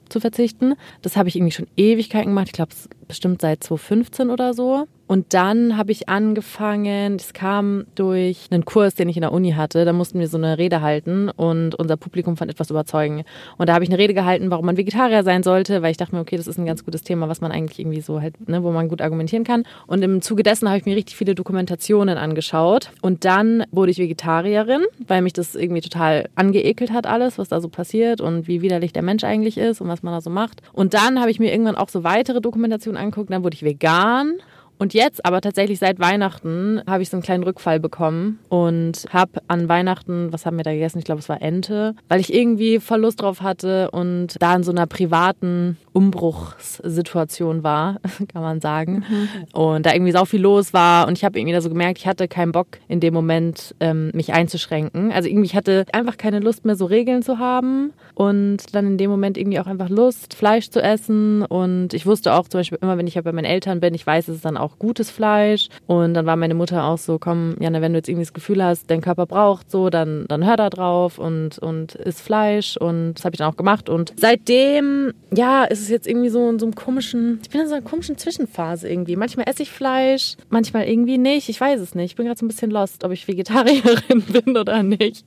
[0.09, 0.75] zu verzichten.
[1.01, 2.47] Das habe ich irgendwie schon Ewigkeiten gemacht.
[2.47, 2.71] Ich glaube,
[3.07, 4.87] bestimmt seit 2015 oder so.
[5.11, 9.51] Und dann habe ich angefangen, das kam durch einen Kurs, den ich in der Uni
[9.51, 13.25] hatte, da mussten wir so eine Rede halten und unser Publikum fand etwas überzeugen.
[13.57, 16.15] Und da habe ich eine Rede gehalten, warum man Vegetarier sein sollte, weil ich dachte
[16.15, 18.63] mir, okay, das ist ein ganz gutes Thema, was man eigentlich irgendwie so halt, ne,
[18.63, 19.65] wo man gut argumentieren kann.
[19.85, 22.91] Und im Zuge dessen habe ich mir richtig viele Dokumentationen angeschaut.
[23.01, 27.59] Und dann wurde ich Vegetarierin, weil mich das irgendwie total angeekelt hat, alles, was da
[27.59, 30.61] so passiert und wie widerlich der Mensch eigentlich ist und was man da so macht.
[30.71, 34.35] Und dann habe ich mir irgendwann auch so weitere Dokumentationen angeguckt, dann wurde ich vegan
[34.81, 39.33] und jetzt, aber tatsächlich seit Weihnachten, habe ich so einen kleinen Rückfall bekommen und habe
[39.47, 40.97] an Weihnachten, was haben wir da gegessen?
[40.97, 44.63] Ich glaube, es war Ente, weil ich irgendwie voll Lust drauf hatte und da in
[44.63, 47.99] so einer privaten Umbruchssituation war,
[48.33, 49.03] kann man sagen.
[49.07, 49.27] Mhm.
[49.53, 52.07] Und da irgendwie sau viel los war und ich habe irgendwie da so gemerkt, ich
[52.07, 55.11] hatte keinen Bock in dem Moment, ähm, mich einzuschränken.
[55.11, 58.97] Also irgendwie, ich hatte einfach keine Lust mehr, so Regeln zu haben und dann in
[58.97, 62.79] dem Moment irgendwie auch einfach Lust, Fleisch zu essen und ich wusste auch zum Beispiel
[62.81, 65.11] immer, wenn ich ja bei meinen Eltern bin, ich weiß, es ist dann auch gutes
[65.11, 65.67] Fleisch.
[65.87, 68.63] Und dann war meine Mutter auch so, komm, Janne, wenn du jetzt irgendwie das Gefühl
[68.63, 72.77] hast, dein Körper braucht so, dann, dann hör da drauf und, und isst Fleisch.
[72.77, 73.89] Und das habe ich dann auch gemacht.
[73.89, 77.67] Und seitdem, ja, ist es jetzt irgendwie so in so einem komischen, ich bin in
[77.67, 79.15] so einer komischen Zwischenphase irgendwie.
[79.15, 81.49] Manchmal esse ich Fleisch, manchmal irgendwie nicht.
[81.49, 82.11] Ich weiß es nicht.
[82.11, 85.25] Ich bin gerade so ein bisschen lost, ob ich Vegetarierin bin oder nicht.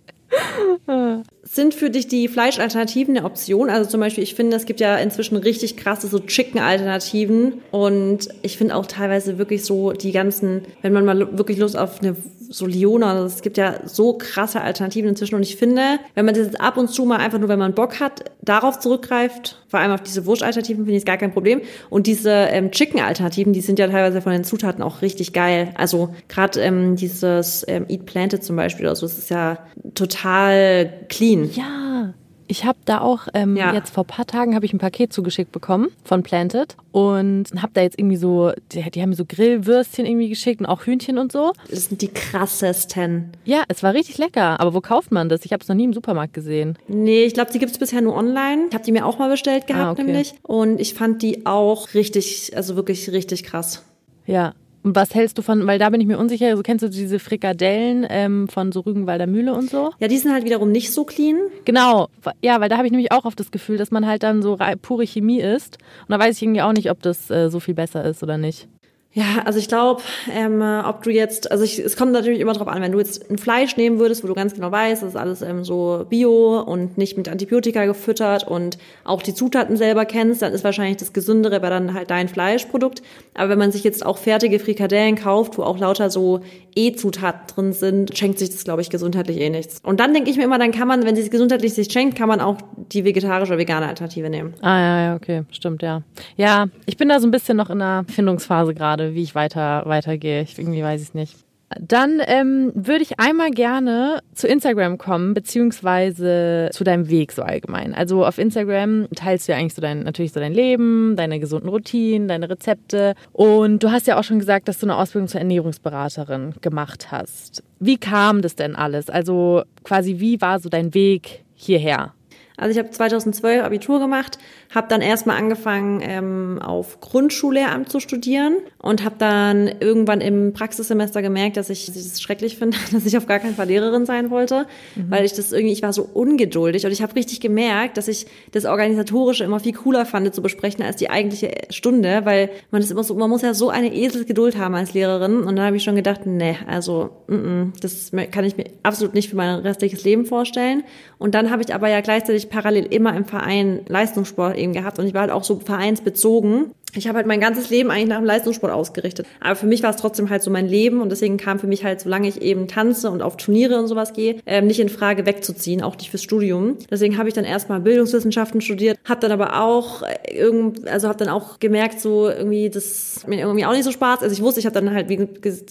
[1.42, 3.70] Sind für dich die Fleischalternativen eine Option?
[3.70, 8.58] Also zum Beispiel, ich finde, es gibt ja inzwischen richtig krasse so Chicken-Alternativen und ich
[8.58, 12.16] finde auch teilweise wirklich so die ganzen, wenn man mal wirklich Lust auf eine
[12.54, 16.46] so Liona, es gibt ja so krasse Alternativen inzwischen und ich finde, wenn man das
[16.46, 19.90] jetzt ab und zu mal einfach nur, wenn man Bock hat, darauf zurückgreift, vor allem
[19.90, 21.62] auf diese Wurst-Alternativen, finde ich es gar kein Problem.
[21.90, 25.74] Und diese ähm, Chicken-Alternativen, die sind ja teilweise von den Zutaten auch richtig geil.
[25.76, 29.58] Also gerade ähm, dieses ähm, Eat Planted zum Beispiel, also es ist ja
[29.94, 31.50] total clean.
[31.52, 32.14] Ja.
[32.46, 33.72] Ich habe da auch ähm, ja.
[33.72, 37.82] jetzt vor paar Tagen habe ich ein Paket zugeschickt bekommen von Planted und habe da
[37.82, 41.32] jetzt irgendwie so, die, die, haben mir so Grillwürstchen irgendwie geschickt und auch Hühnchen und
[41.32, 41.52] so.
[41.70, 43.32] Das sind die krassesten.
[43.44, 44.60] Ja, es war richtig lecker.
[44.60, 45.44] Aber wo kauft man das?
[45.44, 46.78] Ich habe es noch nie im Supermarkt gesehen.
[46.88, 48.66] Nee, ich glaube, die gibt's bisher nur online.
[48.68, 50.04] Ich habe die mir auch mal bestellt gehabt, ah, okay.
[50.04, 50.34] nämlich.
[50.42, 53.82] Und ich fand die auch richtig, also wirklich richtig krass.
[54.26, 57.18] Ja, was hältst du von, weil da bin ich mir unsicher, also kennst du diese
[57.18, 59.92] Frikadellen ähm, von so Rügenwalder Mühle und so?
[59.98, 61.38] Ja, die sind halt wiederum nicht so clean.
[61.64, 62.08] Genau,
[62.42, 64.58] ja, weil da habe ich nämlich auch oft das Gefühl, dass man halt dann so
[64.82, 65.78] pure Chemie isst.
[66.06, 68.36] Und da weiß ich irgendwie auch nicht, ob das äh, so viel besser ist oder
[68.36, 68.68] nicht.
[69.16, 72.66] Ja, also ich glaube, ähm, ob du jetzt, also ich, es kommt natürlich immer drauf
[72.66, 75.16] an, wenn du jetzt ein Fleisch nehmen würdest, wo du ganz genau weißt, das ist
[75.16, 80.42] alles ähm, so bio und nicht mit Antibiotika gefüttert und auch die Zutaten selber kennst,
[80.42, 83.02] dann ist wahrscheinlich das Gesündere bei dann halt dein Fleischprodukt.
[83.34, 86.40] Aber wenn man sich jetzt auch fertige Frikadellen kauft, wo auch lauter so
[86.74, 89.78] E-Zutaten drin sind, schenkt sich das, glaube ich, gesundheitlich eh nichts.
[89.84, 92.28] Und dann denke ich mir immer, dann kann man, wenn sich gesundheitlich sich schenkt, kann
[92.28, 94.54] man auch die vegetarische oder vegane Alternative nehmen.
[94.60, 96.02] Ah ja, ja, okay, stimmt, ja.
[96.36, 99.34] Ja, ich bin da so ein bisschen noch in einer Findungsphase gerade gerade, wie ich
[99.34, 100.42] weiter weitergehe.
[100.42, 101.36] Ich irgendwie weiß ich nicht.
[101.80, 107.94] Dann ähm, würde ich einmal gerne zu Instagram kommen, beziehungsweise zu deinem Weg so allgemein.
[107.94, 111.68] Also auf Instagram teilst du ja eigentlich so dein, natürlich so dein Leben, deine gesunden
[111.68, 113.14] Routinen, deine Rezepte.
[113.32, 117.64] Und du hast ja auch schon gesagt, dass du eine Ausbildung zur Ernährungsberaterin gemacht hast.
[117.80, 119.10] Wie kam das denn alles?
[119.10, 122.12] Also quasi, wie war so dein Weg hierher?
[122.56, 124.38] Also ich habe 2012 Abitur gemacht,
[124.72, 131.20] habe dann erstmal angefangen ähm, auf Grundschullehramt zu studieren und habe dann irgendwann im Praxissemester
[131.20, 134.66] gemerkt, dass ich das schrecklich finde, dass ich auf gar keinen Fall Lehrerin sein wollte,
[134.94, 135.10] mhm.
[135.10, 138.26] weil ich das irgendwie, ich war so ungeduldig und ich habe richtig gemerkt, dass ich
[138.52, 142.90] das Organisatorische immer viel cooler fand zu besprechen als die eigentliche Stunde, weil man das
[142.92, 145.82] immer so, man muss ja so eine Eselsgeduld haben als Lehrerin und dann habe ich
[145.82, 150.04] schon gedacht, nee, also mm -mm, das kann ich mir absolut nicht für mein restliches
[150.04, 150.84] Leben vorstellen
[151.18, 154.98] und dann habe ich aber ja gleichzeitig ich parallel immer im Verein Leistungssport eben gehabt
[154.98, 158.18] und ich war halt auch so vereinsbezogen ich habe halt mein ganzes Leben eigentlich nach
[158.18, 159.26] dem Leistungssport ausgerichtet.
[159.40, 161.84] Aber für mich war es trotzdem halt so mein Leben und deswegen kam für mich
[161.84, 165.26] halt, solange ich eben tanze und auf Turniere und sowas gehe, ähm, nicht in Frage
[165.26, 166.78] wegzuziehen, auch nicht fürs Studium.
[166.90, 171.18] Deswegen habe ich dann erstmal Bildungswissenschaften studiert, habe dann aber auch äh, irgend, also habe
[171.18, 174.22] dann auch gemerkt, so irgendwie das mir irgendwie auch nicht so Spaß.
[174.22, 175.18] Also ich wusste, ich habe dann halt wie,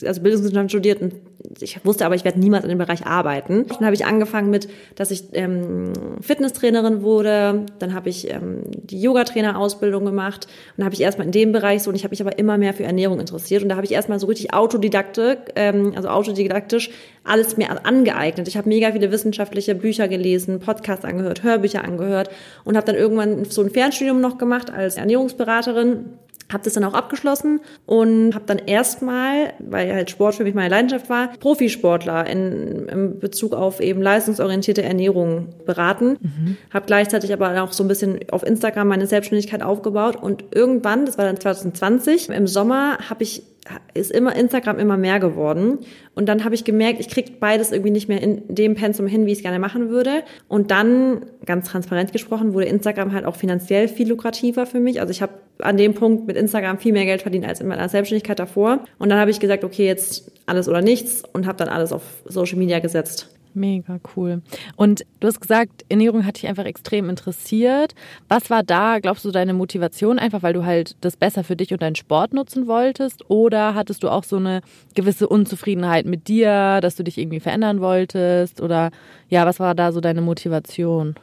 [0.05, 1.13] also Bildungswissenschaften studiert und
[1.59, 3.65] ich wusste aber, ich werde niemals in dem Bereich arbeiten.
[3.67, 7.65] Dann habe ich angefangen mit, dass ich ähm, Fitnesstrainerin wurde.
[7.79, 11.83] Dann habe ich ähm, die Yoga-Trainer-Ausbildung gemacht und habe ich erst erstmal in dem Bereich
[11.83, 13.91] so und ich habe mich aber immer mehr für Ernährung interessiert und da habe ich
[13.91, 16.89] erstmal so richtig autodidaktisch, ähm, also autodidaktisch
[17.23, 18.47] alles mir angeeignet.
[18.47, 22.29] Ich habe mega viele wissenschaftliche Bücher gelesen, Podcasts angehört, Hörbücher angehört
[22.63, 26.05] und habe dann irgendwann so ein Fernstudium noch gemacht als Ernährungsberaterin
[26.53, 30.69] habe das dann auch abgeschlossen und habe dann erstmal, weil halt Sport für mich meine
[30.69, 36.17] Leidenschaft war, Profisportler in, in Bezug auf eben leistungsorientierte Ernährung beraten.
[36.21, 36.57] Mhm.
[36.73, 41.17] Habe gleichzeitig aber auch so ein bisschen auf Instagram meine Selbstständigkeit aufgebaut und irgendwann, das
[41.17, 43.43] war dann 2020, im Sommer habe ich
[43.93, 45.79] ist immer Instagram immer mehr geworden.
[46.15, 49.25] Und dann habe ich gemerkt, ich kriege beides irgendwie nicht mehr in dem Pensum hin,
[49.25, 50.23] wie ich es gerne machen würde.
[50.47, 54.99] Und dann, ganz transparent gesprochen, wurde Instagram halt auch finanziell viel lukrativer für mich.
[54.99, 57.87] Also ich habe an dem Punkt mit Instagram viel mehr Geld verdient als in meiner
[57.87, 58.83] Selbstständigkeit davor.
[58.99, 62.03] Und dann habe ich gesagt, okay, jetzt alles oder nichts und habe dann alles auf
[62.25, 63.29] Social Media gesetzt.
[63.53, 64.41] Mega cool.
[64.75, 67.93] Und du hast gesagt, Ernährung hat dich einfach extrem interessiert.
[68.27, 70.17] Was war da, glaubst du, deine Motivation?
[70.17, 73.29] Einfach, weil du halt das besser für dich und deinen Sport nutzen wolltest?
[73.29, 74.61] Oder hattest du auch so eine
[74.95, 78.61] gewisse Unzufriedenheit mit dir, dass du dich irgendwie verändern wolltest?
[78.61, 78.91] Oder
[79.29, 81.15] ja, was war da so deine Motivation?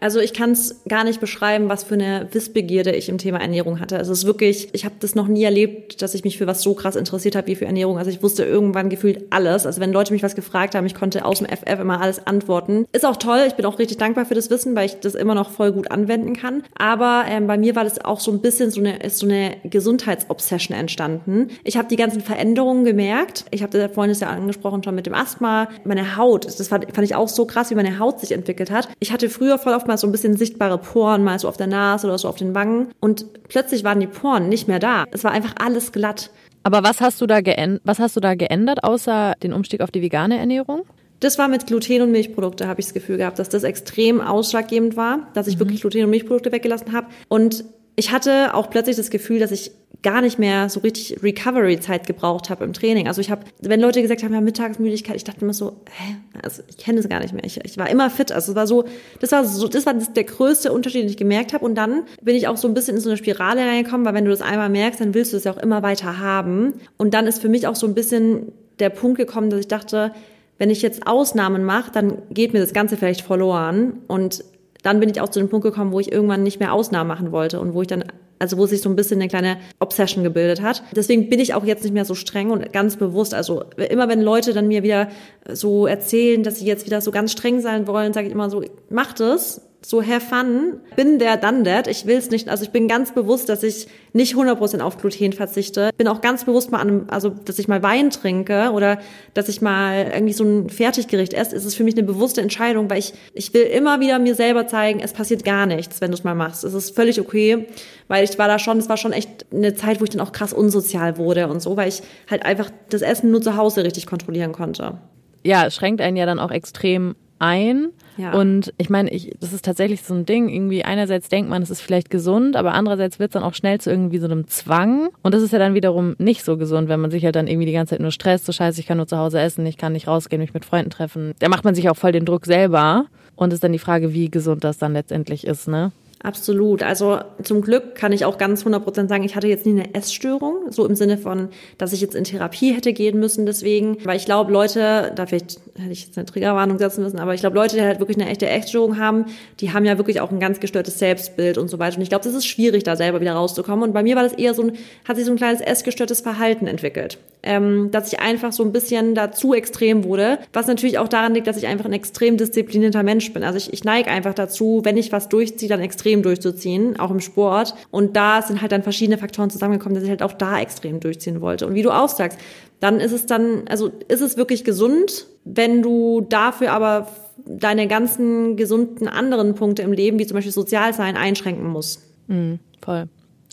[0.00, 3.80] Also ich kann es gar nicht beschreiben, was für eine Wissbegierde ich im Thema Ernährung
[3.80, 3.98] hatte.
[3.98, 6.62] Also es ist wirklich, ich habe das noch nie erlebt, dass ich mich für was
[6.62, 7.98] so krass interessiert habe wie für Ernährung.
[7.98, 9.66] Also ich wusste irgendwann gefühlt alles.
[9.66, 12.86] Also wenn Leute mich was gefragt haben, ich konnte aus dem FF immer alles antworten.
[12.92, 13.44] Ist auch toll.
[13.46, 15.90] Ich bin auch richtig dankbar für das Wissen, weil ich das immer noch voll gut
[15.90, 16.62] anwenden kann.
[16.76, 19.56] Aber ähm, bei mir war das auch so ein bisschen so eine, ist so eine
[19.64, 21.48] Gesundheitsobsession entstanden.
[21.64, 23.44] Ich habe die ganzen Veränderungen gemerkt.
[23.50, 25.68] Ich habe vorhin ist ja angesprochen schon mit dem Asthma.
[25.84, 28.88] Meine Haut, das fand, fand ich auch so krass, wie meine Haut sich entwickelt hat.
[28.98, 31.66] Ich hatte früher voll auf mal so ein bisschen sichtbare Poren, mal so auf der
[31.66, 32.88] Nase oder so auf den Wangen.
[33.00, 35.04] Und plötzlich waren die Poren nicht mehr da.
[35.10, 36.30] Es war einfach alles glatt.
[36.62, 39.90] Aber was hast du da geändert, was hast du da geändert, außer den Umstieg auf
[39.90, 40.82] die vegane Ernährung?
[41.20, 44.96] Das war mit Gluten und Milchprodukte, habe ich das Gefühl gehabt, dass das extrem ausschlaggebend
[44.96, 45.60] war, dass ich mhm.
[45.60, 47.08] wirklich Gluten und Milchprodukte weggelassen habe.
[47.28, 47.64] Und
[48.00, 52.48] ich hatte auch plötzlich das Gefühl, dass ich gar nicht mehr so richtig Recovery-Zeit gebraucht
[52.48, 53.08] habe im Training.
[53.08, 56.62] Also ich habe, wenn Leute gesagt haben, ja, Mittagsmüdigkeit, ich dachte immer so, hä, also
[56.66, 57.44] ich kenne das gar nicht mehr.
[57.44, 58.32] Ich, ich war immer fit.
[58.32, 58.86] Also es war so,
[59.20, 61.62] das war so, das war der größte Unterschied, den ich gemerkt habe.
[61.62, 64.24] Und dann bin ich auch so ein bisschen in so eine Spirale reingekommen, weil wenn
[64.24, 66.72] du das einmal merkst, dann willst du es ja auch immer weiter haben.
[66.96, 70.12] Und dann ist für mich auch so ein bisschen der Punkt gekommen, dass ich dachte,
[70.56, 73.98] wenn ich jetzt Ausnahmen mache, dann geht mir das Ganze vielleicht verloren.
[74.06, 74.42] Und
[74.82, 77.32] dann bin ich auch zu dem Punkt gekommen, wo ich irgendwann nicht mehr Ausnahmen machen
[77.32, 78.04] wollte und wo ich dann,
[78.38, 80.82] also wo sich so ein bisschen eine kleine Obsession gebildet hat.
[80.94, 83.34] Deswegen bin ich auch jetzt nicht mehr so streng und ganz bewusst.
[83.34, 85.08] Also immer wenn Leute dann mir wieder
[85.50, 88.62] so erzählen, dass sie jetzt wieder so ganz streng sein wollen, sage ich immer so,
[88.88, 91.86] macht es, so have fun, bin der done that.
[91.86, 95.32] Ich will es nicht, also ich bin ganz bewusst, dass ich nicht 100% auf Gluten
[95.32, 95.90] verzichte.
[95.96, 98.98] Bin auch ganz bewusst mal an, also dass ich mal Wein trinke oder
[99.34, 101.56] dass ich mal irgendwie so ein Fertiggericht esse.
[101.56, 104.66] Es ist für mich eine bewusste Entscheidung, weil ich, ich will immer wieder mir selber
[104.66, 106.64] zeigen, es passiert gar nichts, wenn du es mal machst.
[106.64, 107.66] Es ist völlig okay,
[108.08, 110.32] weil ich war da schon, es war schon echt eine Zeit, wo ich dann auch
[110.32, 114.06] krass unsozial wurde und so, weil ich halt einfach das Essen nur zu Hause richtig
[114.06, 114.98] kontrollieren konnte.
[115.42, 117.88] Ja, es schränkt einen ja dann auch extrem ein.
[118.36, 120.48] Und ich meine, ich, das ist tatsächlich so ein Ding.
[120.48, 123.80] Irgendwie einerseits denkt man, es ist vielleicht gesund, aber andererseits wird es dann auch schnell
[123.80, 125.08] zu irgendwie so einem Zwang.
[125.22, 127.66] Und das ist ja dann wiederum nicht so gesund, wenn man sich halt dann irgendwie
[127.66, 129.92] die ganze Zeit nur stresst, so scheiße, ich kann nur zu Hause essen, ich kann
[129.92, 131.32] nicht rausgehen, mich mit Freunden treffen.
[131.38, 133.06] Da macht man sich auch voll den Druck selber.
[133.36, 135.92] Und ist dann die Frage, wie gesund das dann letztendlich ist, ne?
[136.22, 136.82] Absolut.
[136.82, 140.70] Also zum Glück kann ich auch ganz 100% sagen, ich hatte jetzt nie eine Essstörung,
[140.70, 143.96] so im Sinne von, dass ich jetzt in Therapie hätte gehen müssen deswegen.
[144.04, 147.40] Weil ich glaube, Leute, da vielleicht hätte ich jetzt eine Triggerwarnung setzen müssen, aber ich
[147.40, 149.24] glaube, Leute, die halt wirklich eine echte Essstörung haben,
[149.60, 151.96] die haben ja wirklich auch ein ganz gestörtes Selbstbild und so weiter.
[151.96, 153.82] Und ich glaube, das ist schwierig, da selber wieder rauszukommen.
[153.82, 154.72] Und bei mir war das eher so ein,
[155.08, 157.16] hat sich so ein kleines essgestörtes Verhalten entwickelt.
[157.42, 161.46] Ähm, dass ich einfach so ein bisschen dazu extrem wurde, was natürlich auch daran liegt,
[161.46, 163.44] dass ich einfach ein extrem disziplinierter Mensch bin.
[163.44, 167.20] Also ich, ich neige einfach dazu, wenn ich was durchziehe, dann extrem durchzuziehen, auch im
[167.20, 167.74] Sport.
[167.90, 171.40] Und da sind halt dann verschiedene Faktoren zusammengekommen, dass ich halt auch da extrem durchziehen
[171.40, 171.66] wollte.
[171.66, 172.38] Und wie du auch sagst,
[172.80, 177.08] dann ist es dann, also ist es wirklich gesund, wenn du dafür aber
[177.46, 182.02] deine ganzen gesunden anderen Punkte im Leben, wie zum Beispiel Sozialsein, einschränken musst.
[182.28, 183.08] Mhm, voll.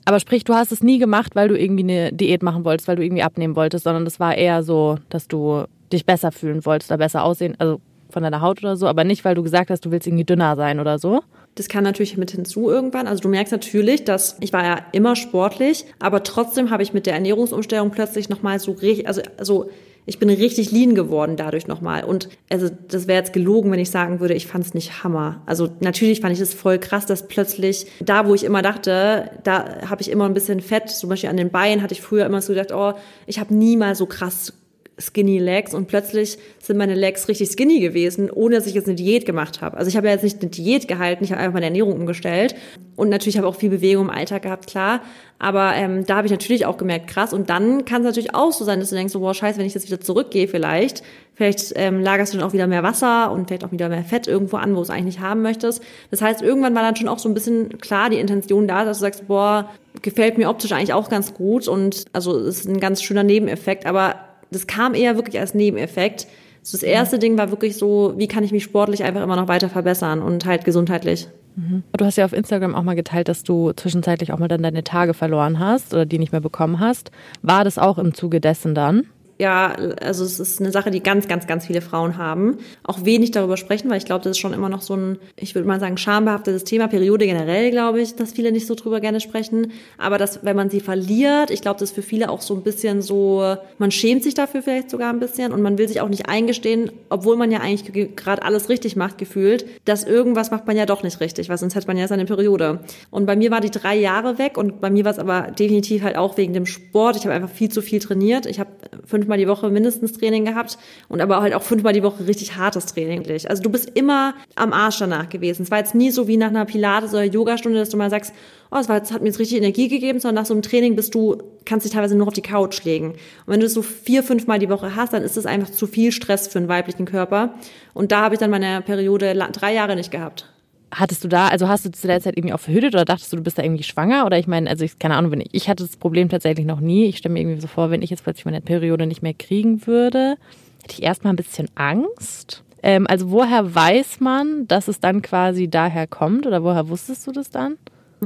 [0.08, 2.96] Aber sprich, du hast es nie gemacht, weil du irgendwie eine Diät machen wolltest, weil
[2.96, 6.90] du irgendwie abnehmen wolltest, sondern das war eher so, dass du dich besser fühlen wolltest
[6.90, 9.84] oder besser aussehen, also von deiner Haut oder so, aber nicht, weil du gesagt hast,
[9.86, 11.24] du willst irgendwie dünner sein oder so.
[11.56, 13.06] Das kann natürlich mit hinzu irgendwann.
[13.06, 17.06] Also du merkst natürlich, dass ich war ja immer sportlich, aber trotzdem habe ich mit
[17.06, 19.70] der Ernährungsumstellung plötzlich nochmal so richtig, also, also
[20.08, 22.06] ich bin richtig lean geworden dadurch nochmal.
[22.06, 25.42] Und also das wäre jetzt gelogen, wenn ich sagen würde, ich fand es nicht Hammer.
[25.46, 29.82] Also natürlich fand ich es voll krass, dass plötzlich da, wo ich immer dachte, da
[29.90, 32.42] habe ich immer ein bisschen Fett, zum Beispiel an den Beinen hatte ich früher immer
[32.42, 32.94] so gedacht, oh,
[33.26, 34.54] ich habe nie mal so krass
[35.00, 38.96] skinny Legs und plötzlich sind meine Legs richtig skinny gewesen, ohne dass ich jetzt eine
[38.96, 39.78] Diät gemacht habe.
[39.78, 42.56] Also ich habe ja jetzt nicht eine Diät gehalten, ich habe einfach meine Ernährung umgestellt
[42.96, 45.02] und natürlich habe auch viel Bewegung im Alltag gehabt, klar.
[45.40, 47.32] Aber ähm, da habe ich natürlich auch gemerkt, krass.
[47.32, 49.68] Und dann kann es natürlich auch so sein, dass du denkst, so, boah, scheiße, wenn
[49.68, 51.04] ich jetzt wieder zurückgehe vielleicht,
[51.36, 54.28] vielleicht ähm, lagerst du dann auch wieder mehr Wasser und vielleicht auch wieder mehr Fett
[54.28, 55.84] irgendwo an, wo du es eigentlich nicht haben möchtest.
[56.10, 58.98] Das heißt, irgendwann war dann schon auch so ein bisschen klar die Intention da, dass
[58.98, 59.70] du sagst, boah,
[60.02, 64.16] gefällt mir optisch eigentlich auch ganz gut und also ist ein ganz schöner Nebeneffekt, aber
[64.52, 66.28] das kam eher wirklich als Nebeneffekt.
[66.72, 69.70] Das erste Ding war wirklich so, wie kann ich mich sportlich einfach immer noch weiter
[69.70, 71.28] verbessern und halt gesundheitlich.
[71.56, 71.84] Mhm.
[71.94, 74.84] Du hast ja auf Instagram auch mal geteilt, dass du zwischenzeitlich auch mal dann deine
[74.84, 77.12] Tage verloren hast oder die nicht mehr bekommen hast.
[77.42, 79.08] War das auch im Zuge dessen dann?
[79.40, 82.58] Ja, also es ist eine Sache, die ganz, ganz, ganz viele Frauen haben.
[82.84, 85.54] Auch wenig darüber sprechen, weil ich glaube, das ist schon immer noch so ein, ich
[85.54, 86.88] würde mal sagen, schambehaftetes Thema.
[86.88, 89.72] Periode generell, glaube ich, dass viele nicht so drüber gerne sprechen.
[90.00, 92.64] Aber dass, wenn man sie verliert, ich glaube, das ist für viele auch so ein
[92.64, 96.10] bisschen so, man schämt sich dafür vielleicht sogar ein bisschen und man will sich auch
[96.10, 100.76] nicht eingestehen, obwohl man ja eigentlich gerade alles richtig macht, gefühlt, dass irgendwas macht man
[100.76, 102.80] ja doch nicht richtig, weil sonst hat man ja seine Periode.
[103.12, 106.02] Und bei mir war die drei Jahre weg und bei mir war es aber definitiv
[106.02, 107.18] halt auch wegen dem Sport.
[107.18, 108.48] Ich habe einfach viel zu viel trainiert.
[108.48, 108.72] Ich habe
[109.06, 110.78] fünf fünfmal die Woche mindestens Training gehabt
[111.10, 113.30] und aber halt auch fünfmal die Woche richtig hartes Training.
[113.30, 115.64] Also du bist immer am Arsch danach gewesen.
[115.64, 118.34] Es war jetzt nie so wie nach einer Pilates- oder Yogastunde, dass du mal sagst,
[118.72, 121.44] oh, es hat mir jetzt richtig Energie gegeben, sondern nach so einem Training bist du,
[121.66, 123.10] kannst dich teilweise nur auf die Couch legen.
[123.10, 125.88] Und wenn du das so vier, fünfmal die Woche hast, dann ist das einfach zu
[125.88, 127.56] viel Stress für einen weiblichen Körper.
[127.94, 130.48] Und da habe ich dann meine Periode drei Jahre nicht gehabt
[130.92, 133.38] hattest du da, also hast du zu der Zeit irgendwie auch verhütet oder dachtest du,
[133.38, 134.26] du bist da irgendwie schwanger?
[134.26, 136.80] Oder ich meine, also ich, keine Ahnung, wenn ich, ich hatte das Problem tatsächlich noch
[136.80, 137.06] nie.
[137.06, 139.86] Ich stelle mir irgendwie so vor, wenn ich jetzt plötzlich meine Periode nicht mehr kriegen
[139.86, 140.36] würde,
[140.82, 142.64] hätte ich erstmal ein bisschen Angst.
[142.84, 147.32] Ähm, also woher weiß man, dass es dann quasi daher kommt oder woher wusstest du
[147.32, 147.78] das dann?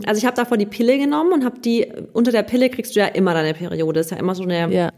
[0.05, 2.99] Also ich habe davor die Pille genommen und habe die, unter der Pille kriegst du
[2.99, 3.99] ja immer deine Periode.
[3.99, 4.91] Das ist ja immer so eine ja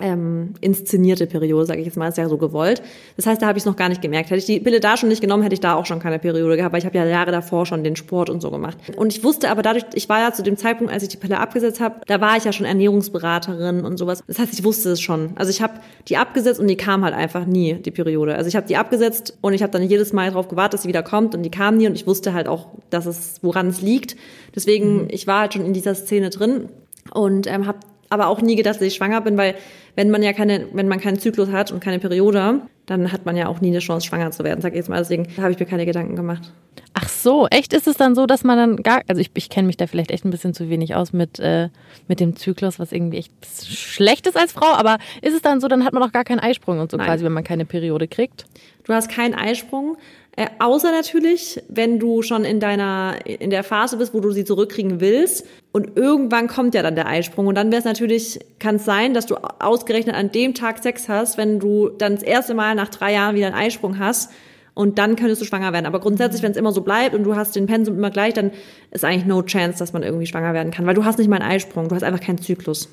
[0.00, 2.82] ähm, inszenierte Periode, sage ich jetzt mal, ist ja so gewollt.
[3.16, 4.30] Das heißt, da habe ich es noch gar nicht gemerkt.
[4.30, 6.56] Hätte ich die Pille da schon nicht genommen, hätte ich da auch schon keine Periode
[6.56, 8.76] gehabt, weil ich habe ja Jahre davor schon den Sport und so gemacht.
[8.96, 11.38] Und ich wusste aber dadurch, ich war ja zu dem Zeitpunkt, als ich die Pille
[11.38, 14.22] abgesetzt habe, da war ich ja schon Ernährungsberaterin und sowas.
[14.26, 15.30] Das heißt, ich wusste es schon.
[15.36, 15.74] Also ich habe
[16.08, 18.34] die abgesetzt und die kam halt einfach nie, die Periode.
[18.34, 20.88] Also ich habe die abgesetzt und ich habe dann jedes Mal darauf gewartet, dass sie
[20.88, 23.80] wieder kommt und die kam nie und ich wusste halt auch, dass es, woran es
[23.80, 24.16] liegt.
[24.54, 25.08] Deswegen, mhm.
[25.10, 26.68] ich war halt schon in dieser Szene drin
[27.12, 27.78] und ähm, habe
[28.10, 29.54] aber auch nie gedacht, dass ich schwanger bin, weil
[29.96, 33.36] wenn man ja keine, wenn man keinen Zyklus hat und keine Periode, dann hat man
[33.36, 34.98] ja auch nie eine Chance, schwanger zu werden, sag ich jetzt mal.
[34.98, 36.52] Deswegen habe ich mir keine Gedanken gemacht.
[36.94, 39.66] Ach so, echt ist es dann so, dass man dann gar, also ich, ich kenne
[39.66, 41.68] mich da vielleicht echt ein bisschen zu wenig aus mit, äh,
[42.08, 43.32] mit dem Zyklus, was irgendwie echt
[43.66, 46.40] schlecht ist als Frau, aber ist es dann so, dann hat man auch gar keinen
[46.40, 47.06] Eisprung und so Nein.
[47.06, 48.46] quasi, wenn man keine Periode kriegt?
[48.84, 49.96] Du hast keinen Eisprung,
[50.38, 54.44] äh, außer natürlich, wenn du schon in deiner, in der Phase bist, wo du sie
[54.44, 55.46] zurückkriegen willst.
[55.72, 57.46] Und irgendwann kommt ja dann der Eisprung.
[57.46, 61.08] Und dann wäre es natürlich, kann es sein, dass du ausgerechnet an dem Tag Sex
[61.08, 64.30] hast, wenn du dann das erste Mal nach drei Jahren wieder einen Eisprung hast.
[64.74, 65.86] Und dann könntest du schwanger werden.
[65.86, 68.50] Aber grundsätzlich, wenn es immer so bleibt und du hast den Pensum immer gleich, dann
[68.90, 70.84] ist eigentlich no chance, dass man irgendwie schwanger werden kann.
[70.84, 72.90] Weil du hast nicht mal einen Eisprung, du hast einfach keinen Zyklus.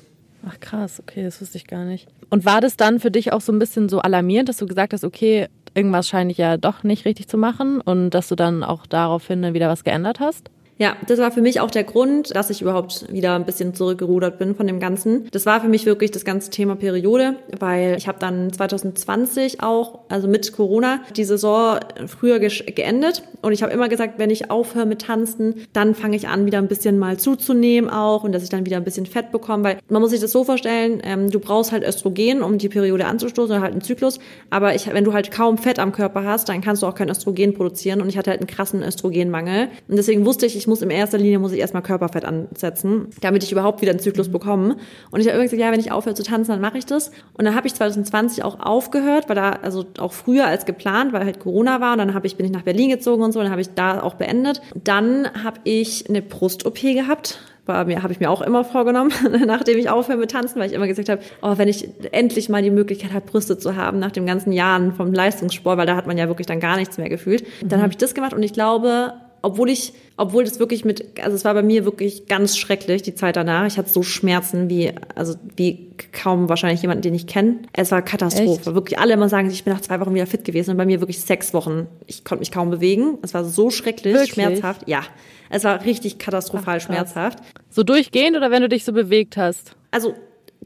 [0.48, 2.08] Ach krass, okay, das wusste ich gar nicht.
[2.30, 4.94] Und war das dann für dich auch so ein bisschen so alarmierend, dass du gesagt
[4.94, 8.62] hast, okay, irgendwas scheine ich ja doch nicht richtig zu machen und dass du dann
[8.62, 10.50] auch daraufhin wieder was geändert hast?
[10.78, 14.38] Ja, das war für mich auch der Grund, dass ich überhaupt wieder ein bisschen zurückgerudert
[14.38, 15.28] bin von dem Ganzen.
[15.30, 20.00] Das war für mich wirklich das ganze Thema Periode, weil ich habe dann 2020 auch,
[20.08, 23.22] also mit Corona, die Saison früher geendet.
[23.40, 26.58] Und ich habe immer gesagt, wenn ich aufhöre mit Tanzen, dann fange ich an, wieder
[26.58, 29.78] ein bisschen mal zuzunehmen auch und dass ich dann wieder ein bisschen Fett bekomme, weil
[29.88, 33.54] man muss sich das so vorstellen, ähm, du brauchst halt Östrogen, um die Periode anzustoßen
[33.54, 34.18] oder halt einen Zyklus,
[34.50, 37.08] aber ich, wenn du halt kaum Fett am Körper hast, dann kannst du auch kein
[37.08, 38.00] Östrogen produzieren.
[38.00, 39.68] Und ich hatte halt einen krassen Östrogenmangel.
[39.88, 43.42] Und deswegen wusste ich, ich muss in erster Linie muss ich erstmal Körperfett ansetzen, damit
[43.42, 44.76] ich überhaupt wieder einen Zyklus bekomme.
[45.10, 47.10] Und ich habe immer gesagt, ja, wenn ich aufhöre zu tanzen, dann mache ich das.
[47.34, 51.24] Und dann habe ich 2020 auch aufgehört, weil da, also auch früher als geplant, weil
[51.24, 51.92] halt Corona war.
[51.92, 53.70] Und dann habe ich, bin ich nach Berlin gezogen und so, und dann habe ich
[53.74, 54.60] da auch beendet.
[54.74, 59.10] Dann habe ich eine Brust-OP gehabt war mir habe ich mir auch immer vorgenommen,
[59.46, 62.62] nachdem ich aufhöre mit Tanzen, weil ich immer gesagt habe, oh, wenn ich endlich mal
[62.62, 66.06] die Möglichkeit habe, Brüste zu haben nach den ganzen Jahren vom Leistungssport, weil da hat
[66.06, 67.46] man ja wirklich dann gar nichts mehr gefühlt.
[67.62, 67.84] Dann mhm.
[67.84, 71.44] habe ich das gemacht und ich glaube, obwohl ich, obwohl das wirklich mit, also es
[71.44, 73.66] war bei mir wirklich ganz schrecklich, die Zeit danach.
[73.66, 77.58] Ich hatte so Schmerzen wie, also wie kaum wahrscheinlich jemanden, den ich kenne.
[77.74, 78.70] Es war Katastrophe.
[78.70, 78.74] Echt?
[78.74, 81.00] Wirklich alle immer sagen, ich bin nach zwei Wochen wieder fit gewesen und bei mir
[81.00, 81.86] wirklich sechs Wochen.
[82.06, 83.18] Ich konnte mich kaum bewegen.
[83.22, 84.32] Es war so schrecklich, wirklich?
[84.32, 84.88] schmerzhaft.
[84.88, 85.02] Ja.
[85.50, 87.38] Es war richtig katastrophal Ach, schmerzhaft.
[87.68, 89.76] So durchgehend oder wenn du dich so bewegt hast?
[89.90, 90.14] Also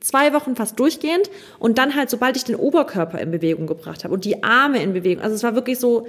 [0.01, 4.15] zwei Wochen fast durchgehend und dann halt, sobald ich den Oberkörper in Bewegung gebracht habe
[4.15, 5.25] und die Arme in Bewegung.
[5.25, 6.07] Also es war wirklich so,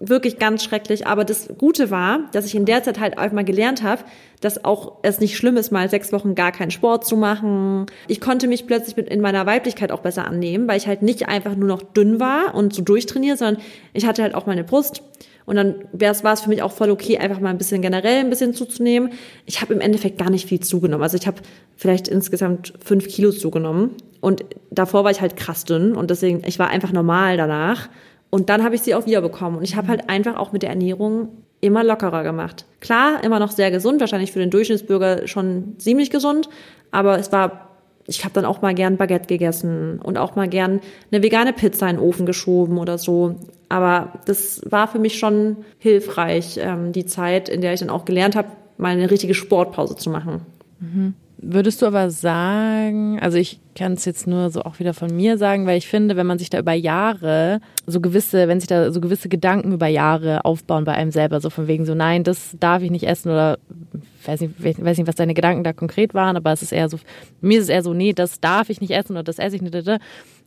[0.00, 1.06] wirklich ganz schrecklich.
[1.06, 4.02] Aber das Gute war, dass ich in der Zeit halt auch mal gelernt habe,
[4.40, 7.86] dass auch es nicht schlimm ist, mal sechs Wochen gar keinen Sport zu machen.
[8.08, 11.28] Ich konnte mich plötzlich mit in meiner Weiblichkeit auch besser annehmen, weil ich halt nicht
[11.28, 15.02] einfach nur noch dünn war und so durchtrainiert, sondern ich hatte halt auch meine Brust.
[15.44, 18.30] Und dann war es für mich auch voll okay, einfach mal ein bisschen generell ein
[18.30, 19.10] bisschen zuzunehmen.
[19.46, 21.02] Ich habe im Endeffekt gar nicht viel zugenommen.
[21.02, 21.38] Also ich habe
[21.76, 23.96] vielleicht insgesamt fünf Kilo zugenommen.
[24.20, 27.88] Und davor war ich halt krass dünn und deswegen, ich war einfach normal danach.
[28.30, 29.58] Und dann habe ich sie auch wieder bekommen.
[29.58, 31.28] Und ich habe halt einfach auch mit der Ernährung
[31.60, 32.64] immer lockerer gemacht.
[32.80, 36.48] Klar, immer noch sehr gesund, wahrscheinlich für den Durchschnittsbürger schon ziemlich gesund,
[36.90, 37.68] aber es war,
[38.06, 40.80] ich habe dann auch mal gern Baguette gegessen und auch mal gern
[41.12, 43.36] eine vegane Pizza in den Ofen geschoben oder so.
[43.68, 48.04] Aber das war für mich schon hilfreich, ähm, die Zeit, in der ich dann auch
[48.04, 50.40] gelernt habe, mal eine richtige Sportpause zu machen.
[50.80, 51.14] Mhm.
[51.42, 55.38] Würdest du aber sagen, also ich kann es jetzt nur so auch wieder von mir
[55.38, 58.92] sagen, weil ich finde, wenn man sich da über Jahre so gewisse, wenn sich da
[58.92, 62.56] so gewisse Gedanken über Jahre aufbauen bei einem selber, so von wegen so, nein, das
[62.60, 63.58] darf ich nicht essen oder
[64.26, 66.98] weiß nicht, weiß nicht, was deine Gedanken da konkret waren, aber es ist eher so,
[67.40, 69.62] mir ist es eher so, nee, das darf ich nicht essen oder das esse ich
[69.62, 69.74] nicht.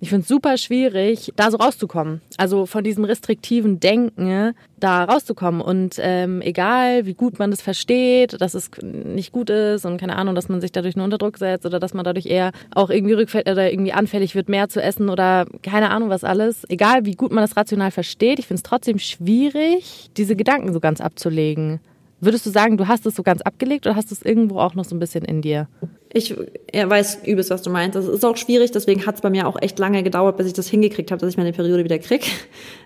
[0.03, 2.19] Ich finde es super schwierig, da so rauszukommen.
[2.35, 5.61] Also von diesem restriktiven Denken da rauszukommen.
[5.61, 10.17] Und ähm, egal, wie gut man das versteht, dass es nicht gut ist und keine
[10.17, 12.89] Ahnung, dass man sich dadurch nur unter Druck setzt oder dass man dadurch eher auch
[12.89, 16.65] irgendwie rückfällig oder irgendwie anfällig wird, mehr zu essen oder keine Ahnung was alles.
[16.67, 20.81] Egal, wie gut man das rational versteht, ich finde es trotzdem schwierig, diese Gedanken so
[20.81, 21.79] ganz abzulegen.
[22.19, 24.75] Würdest du sagen, du hast es so ganz abgelegt oder hast du es irgendwo auch
[24.75, 25.69] noch so ein bisschen in dir?
[26.15, 27.95] Ich weiß übelst, was du meinst.
[27.95, 30.53] Das ist auch schwierig, deswegen hat es bei mir auch echt lange gedauert, bis ich
[30.53, 32.29] das hingekriegt habe, dass ich meine Periode wieder krieg.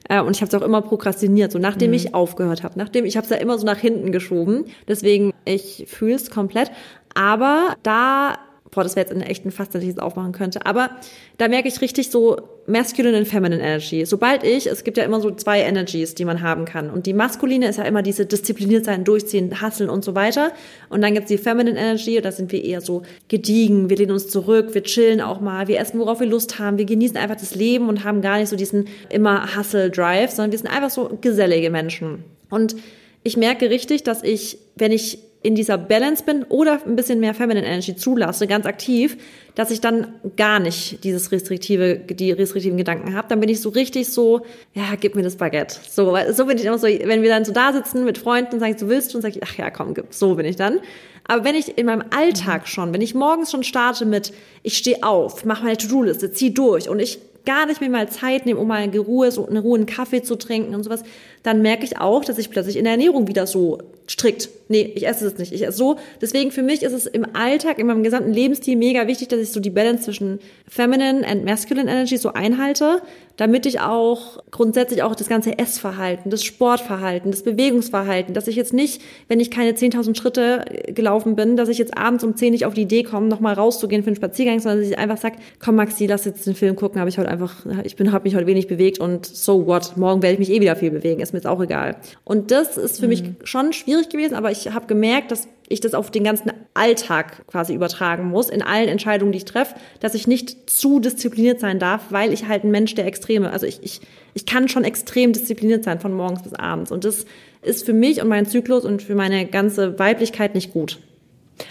[0.09, 1.95] Äh, und ich habe es auch immer prokrastiniert, so nachdem mhm.
[1.95, 2.79] ich aufgehört habe.
[2.79, 4.63] Nachdem ich habe es ja immer so nach hinten geschoben.
[4.87, 6.71] Deswegen ich fühle es komplett.
[7.13, 8.37] Aber da
[8.71, 10.65] boah, das wäre jetzt in echt ein Fass, das ich jetzt aufmachen könnte.
[10.65, 10.91] Aber
[11.37, 14.05] da merke ich richtig so masculine und feminine Energy.
[14.05, 16.89] Sobald ich, es gibt ja immer so zwei Energies, die man haben kann.
[16.89, 20.51] Und die maskuline ist ja immer diese diszipliniert sein, durchziehen, hasseln und so weiter.
[20.89, 24.27] Und dann gibt's die feminine Energy, da sind wir eher so gediegen, wir lehnen uns
[24.27, 27.55] zurück, wir chillen auch mal, wir essen, worauf wir Lust haben, wir genießen einfach das
[27.55, 31.69] Leben und haben gar nicht so diesen immer Hustle-Drive, sondern wir sind einfach so gesellige
[31.69, 32.25] Menschen.
[32.49, 32.75] Und
[33.23, 37.33] ich merke richtig, dass ich, wenn ich in dieser Balance bin oder ein bisschen mehr
[37.33, 39.15] Feminine Energy zulasse, ganz aktiv,
[39.55, 43.29] dass ich dann gar nicht dieses restriktive, die restriktiven Gedanken habe.
[43.29, 44.41] Dann bin ich so richtig so,
[44.73, 45.77] ja, gib mir das Baguette.
[45.89, 48.59] So, so bin ich immer so, wenn wir dann so da sitzen mit Freunden und
[48.59, 50.13] sagen, du willst und sage ich, ach ja, komm, gib.
[50.13, 50.81] So bin ich dann.
[51.29, 54.33] Aber wenn ich in meinem Alltag schon, wenn ich morgens schon starte mit,
[54.63, 58.45] ich stehe auf, mache meine To-Do-Liste, zieh durch und ich gar nicht mehr mal Zeit
[58.45, 61.03] nehme, um mal eine Ruhe, so eine Ruhe einen Kaffee zu trinken und sowas,
[61.47, 63.79] dann merke ich auch, dass ich plötzlich in der Ernährung wieder so
[64.09, 65.97] strikt, nee, ich esse es nicht, ich esse so.
[66.21, 69.51] Deswegen für mich ist es im Alltag, in meinem gesamten Lebensstil mega wichtig, dass ich
[69.51, 73.01] so die Balance zwischen Feminine and Masculine Energy so einhalte,
[73.37, 78.73] damit ich auch grundsätzlich auch das ganze Essverhalten, das Sportverhalten, das Bewegungsverhalten, dass ich jetzt
[78.73, 82.65] nicht, wenn ich keine 10.000 Schritte gelaufen bin, dass ich jetzt abends um 10 nicht
[82.65, 85.75] auf die Idee komme, nochmal rauszugehen für einen Spaziergang, sondern dass ich einfach sage, komm
[85.75, 88.47] Maxi, lass jetzt den Film gucken, habe ich heute einfach, ich bin, habe mich heute
[88.47, 91.41] wenig bewegt und so what, morgen werde ich mich eh wieder viel bewegen, ist mir
[91.41, 91.97] jetzt auch egal.
[92.23, 93.09] Und das ist für mhm.
[93.09, 97.45] mich schon schwierig gewesen, aber ich habe gemerkt, dass ich das auf den ganzen Alltag
[97.47, 101.79] quasi übertragen muss, in allen Entscheidungen, die ich treffe, dass ich nicht zu diszipliniert sein
[101.79, 104.01] darf, weil ich halt ein Mensch der Extreme, also ich, ich,
[104.33, 106.91] ich kann schon extrem diszipliniert sein von morgens bis abends.
[106.91, 107.25] Und das
[107.61, 110.99] ist für mich und meinen Zyklus und für meine ganze Weiblichkeit nicht gut.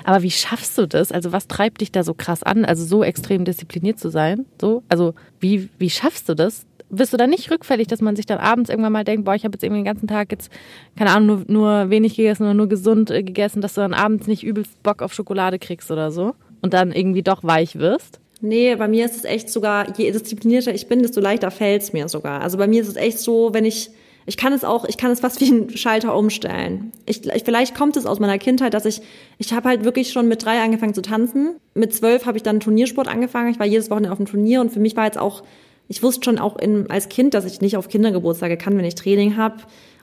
[0.05, 1.13] Aber wie schaffst du das?
[1.13, 4.45] Also was treibt dich da so krass an, also so extrem diszipliniert zu sein?
[4.61, 6.67] So, also wie wie schaffst du das?
[6.88, 9.44] Bist du da nicht rückfällig, dass man sich dann abends irgendwann mal denkt, boah, ich
[9.44, 10.51] habe jetzt irgendwie den ganzen Tag jetzt
[10.96, 14.26] keine Ahnung nur, nur wenig gegessen oder nur gesund äh, gegessen, dass du dann abends
[14.26, 18.20] nicht übelst Bock auf Schokolade kriegst oder so und dann irgendwie doch weich wirst?
[18.41, 21.93] Nee, bei mir ist es echt sogar, je disziplinierter ich bin, desto leichter fällt es
[21.93, 22.43] mir sogar.
[22.43, 23.91] Also bei mir ist es echt so, wenn ich
[24.28, 26.93] ich kann es auch, ich kann es fast wie ein Schalter umstellen.
[27.07, 29.01] Ich, ich, vielleicht kommt es aus meiner Kindheit, dass ich,
[29.39, 31.57] ich habe halt wirklich schon mit drei angefangen zu tanzen.
[31.74, 33.51] Mit zwölf habe ich dann Turniersport angefangen.
[33.51, 35.43] Ich war jedes Wochenende auf dem Turnier und für mich war jetzt auch,
[35.89, 38.95] ich wusste schon auch in, als Kind, dass ich nicht auf Kindergeburtstage kann, wenn ich
[38.95, 39.57] Training habe.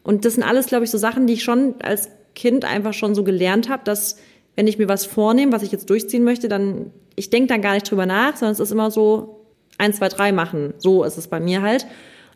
[0.03, 3.15] Und das sind alles, glaube ich, so Sachen, die ich schon als Kind einfach schon
[3.15, 4.17] so gelernt habe, dass
[4.55, 7.73] wenn ich mir was vornehme, was ich jetzt durchziehen möchte, dann ich denke dann gar
[7.73, 9.45] nicht drüber nach, sondern es ist immer so
[9.77, 10.73] eins, zwei, drei machen.
[10.77, 11.85] So ist es bei mir halt.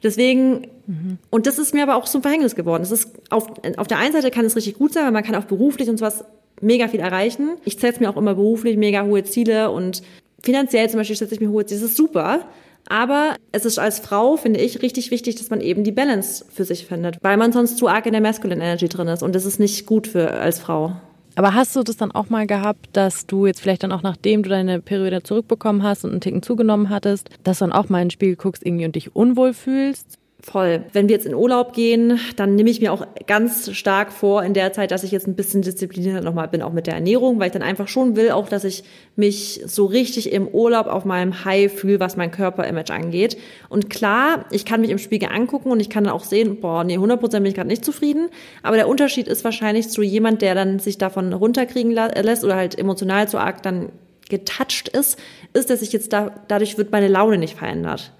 [0.04, 1.18] Deswegen, mhm.
[1.30, 2.84] und das ist mir aber auch zum Verhängnis geworden.
[2.84, 5.36] Es ist auf, auf der einen Seite kann es richtig gut sein, weil man kann
[5.36, 6.24] auch beruflich und sowas
[6.62, 7.58] mega viel erreichen.
[7.66, 10.04] Ich setze mir auch immer beruflich mega hohe Ziele und
[10.44, 11.82] finanziell zum Beispiel setze ich mir hohe Ziele.
[11.82, 12.48] Das ist super.
[12.90, 16.64] Aber es ist als Frau, finde ich, richtig wichtig, dass man eben die Balance für
[16.64, 19.46] sich findet, weil man sonst zu arg in der Masculine Energy drin ist und das
[19.46, 20.94] ist nicht gut für als Frau.
[21.36, 24.42] Aber hast du das dann auch mal gehabt, dass du jetzt vielleicht dann auch nachdem
[24.42, 28.02] du deine Periode zurückbekommen hast und einen Ticken zugenommen hattest, dass du dann auch mal
[28.02, 30.18] ins Spiel guckst irgendwie und dich unwohl fühlst?
[30.50, 30.86] Voll.
[30.94, 34.54] Wenn wir jetzt in Urlaub gehen, dann nehme ich mir auch ganz stark vor in
[34.54, 37.48] der Zeit, dass ich jetzt ein bisschen disziplinierter nochmal bin, auch mit der Ernährung, weil
[37.48, 38.86] ich dann einfach schon will, auch dass ich
[39.18, 43.38] mich so richtig im Urlaub auf meinem High fühle, was mein Körperimage angeht.
[43.68, 46.86] Und klar, ich kann mich im Spiegel angucken und ich kann dann auch sehen, boah,
[46.86, 48.30] nee, 100% bin ich gerade nicht zufrieden.
[48.64, 52.80] Aber der Unterschied ist wahrscheinlich zu jemand, der dann sich davon runterkriegen lässt oder halt
[52.80, 53.92] emotional zu arg dann
[54.30, 55.20] getouched ist,
[55.52, 58.14] ist, dass ich jetzt da, dadurch wird meine Laune nicht verändert.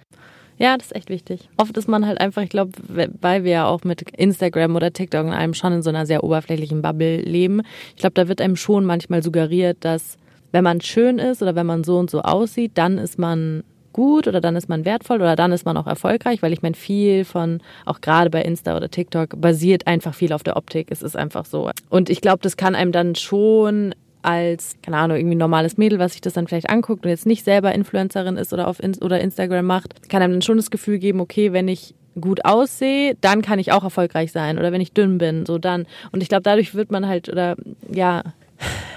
[0.58, 1.50] Ja, das ist echt wichtig.
[1.58, 5.28] Oft ist man halt einfach, ich glaube, weil wir ja auch mit Instagram oder TikTok
[5.28, 7.62] in einem schon in so einer sehr oberflächlichen Bubble leben.
[7.96, 10.18] Ich glaube, da wird einem schon manchmal suggeriert, dass
[10.52, 14.28] wenn man schön ist oder wenn man so und so aussieht, dann ist man gut
[14.28, 17.26] oder dann ist man wertvoll oder dann ist man auch erfolgreich, weil ich meine, viel
[17.26, 20.88] von, auch gerade bei Insta oder TikTok, basiert einfach viel auf der Optik.
[20.92, 21.70] Es ist einfach so.
[21.90, 23.96] Und ich glaube, das kann einem dann schon
[24.28, 27.46] als, keine Ahnung, irgendwie normales Mädel, was sich das dann vielleicht anguckt und jetzt nicht
[27.46, 31.00] selber Influencerin ist oder auf In oder Instagram macht, kann einem dann schon das Gefühl
[31.00, 34.60] geben, okay, wenn ich gut aussehe, dann kann ich auch erfolgreich sein.
[34.60, 35.86] Oder wenn ich dünn bin, so dann.
[36.12, 37.56] Und ich glaube, dadurch wird man halt, oder
[37.90, 38.24] ja,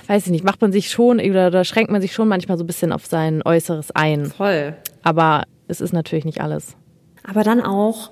[0.09, 2.64] weiß ich nicht, macht man sich schon oder, oder schränkt man sich schon manchmal so
[2.64, 4.26] ein bisschen auf sein Äußeres ein.
[4.26, 4.74] Voll.
[5.05, 6.74] Aber es ist natürlich nicht alles.
[7.22, 8.11] Aber dann auch,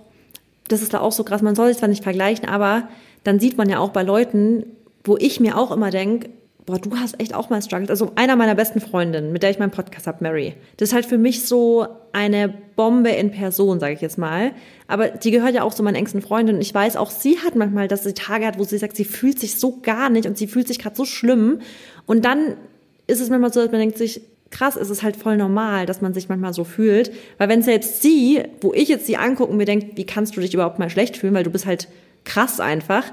[0.69, 2.89] das ist da auch so krass, man soll sich zwar nicht vergleichen, aber
[3.25, 4.65] dann sieht man ja auch bei Leuten,
[5.03, 6.29] wo ich mir auch immer denke,
[6.69, 7.89] boah, du hast echt auch mal struggles.
[7.89, 10.55] Also einer meiner besten Freundinnen, mit der ich meinen Podcast habe, Mary.
[10.77, 14.53] Das ist halt für mich so eine Bombe in Person, sage ich jetzt mal.
[14.87, 16.61] Aber die gehört ja auch zu meinen engsten Freundinnen.
[16.61, 19.39] Ich weiß, auch sie hat manchmal, dass sie Tage hat, wo sie sagt, sie fühlt
[19.39, 21.61] sich so gar nicht und sie fühlt sich gerade so schlimm.
[22.05, 22.59] Und dann
[23.07, 26.03] ist es manchmal so, dass man denkt sich, krass, es ist halt voll normal, dass
[26.03, 27.11] man sich manchmal so fühlt.
[27.39, 30.43] Weil wenn selbst sie, wo ich jetzt sie angucke und mir denkt, wie kannst du
[30.43, 31.89] dich überhaupt mal schlecht fühlen, weil du bist halt
[32.25, 33.05] krass einfach,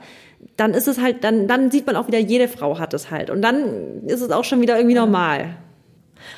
[0.57, 3.29] dann ist es halt, dann, dann sieht man auch wieder, jede Frau hat es halt.
[3.29, 5.57] Und dann ist es auch schon wieder irgendwie normal.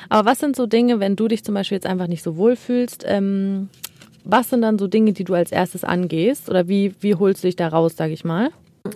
[0.08, 2.56] Aber was sind so Dinge, wenn du dich zum Beispiel jetzt einfach nicht so wohl
[2.56, 3.68] fühlst, ähm,
[4.24, 6.50] was sind dann so Dinge, die du als erstes angehst?
[6.50, 8.50] Oder wie, wie holst du dich da raus, sag ich mal?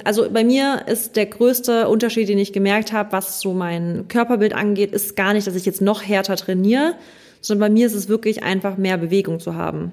[0.04, 4.54] Also bei mir ist der größte Unterschied, den ich gemerkt habe, was so mein Körperbild
[4.54, 6.94] angeht, ist gar nicht, dass ich jetzt noch härter trainiere,
[7.40, 9.92] sondern bei mir ist es wirklich einfach mehr Bewegung zu haben.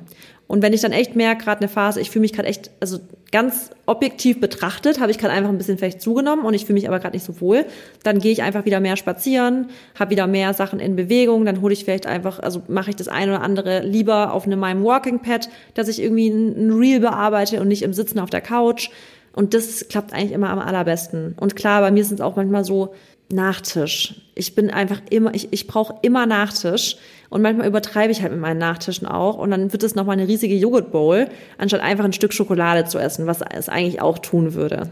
[0.49, 2.97] Und wenn ich dann echt merke, gerade eine Phase, ich fühle mich gerade echt, also
[3.31, 6.87] ganz objektiv betrachtet, habe ich gerade einfach ein bisschen vielleicht zugenommen und ich fühle mich
[6.87, 7.65] aber gerade nicht so wohl,
[8.01, 11.71] dann gehe ich einfach wieder mehr spazieren, habe wieder mehr Sachen in Bewegung, dann hole
[11.71, 15.19] ich vielleicht einfach, also mache ich das eine oder andere lieber auf einem meinem Walking
[15.19, 18.89] Pad, dass ich irgendwie ein Reel bearbeite und nicht im Sitzen auf der Couch.
[19.33, 21.35] Und das klappt eigentlich immer am allerbesten.
[21.39, 22.95] Und klar, bei mir sind es auch manchmal so,
[23.31, 24.15] Nachtisch.
[24.33, 26.97] Ich bin einfach immer, ich, ich brauche immer Nachtisch.
[27.29, 29.37] Und manchmal übertreibe ich halt mit meinen Nachtischen auch.
[29.37, 31.27] Und dann wird es nochmal eine riesige Joghurtbowl,
[31.57, 34.89] anstatt einfach ein Stück Schokolade zu essen, was es eigentlich auch tun würde.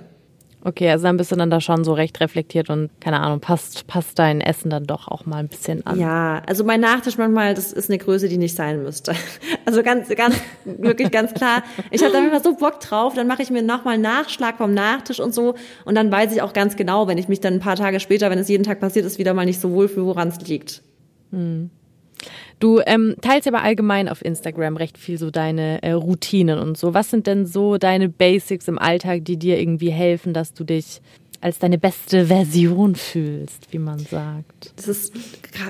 [0.68, 3.88] Okay, also dann bist du dann da schon so recht reflektiert und keine Ahnung, passt,
[3.88, 5.98] passt dein Essen dann doch auch mal ein bisschen an.
[5.98, 9.14] Ja, also mein Nachtisch manchmal, das ist eine Größe, die nicht sein müsste.
[9.66, 11.62] Also ganz, ganz, wirklich ganz klar.
[11.92, 15.20] Ich habe da immer so Bock drauf, dann mache ich mir nochmal Nachschlag vom Nachtisch
[15.20, 15.56] und so.
[15.84, 18.30] Und dann weiß ich auch ganz genau, wenn ich mich dann ein paar Tage später,
[18.30, 20.84] wenn es jeden Tag passiert ist, wieder mal nicht so wohl fühle, woran es liegt.
[21.32, 21.70] Hm.
[22.60, 26.94] Du ähm, teilst aber allgemein auf Instagram recht viel so deine äh, Routinen und so.
[26.94, 31.02] Was sind denn so deine Basics im Alltag, die dir irgendwie helfen, dass du dich
[31.42, 34.74] als deine beste Version fühlst, wie man sagt.
[34.76, 35.14] Das ist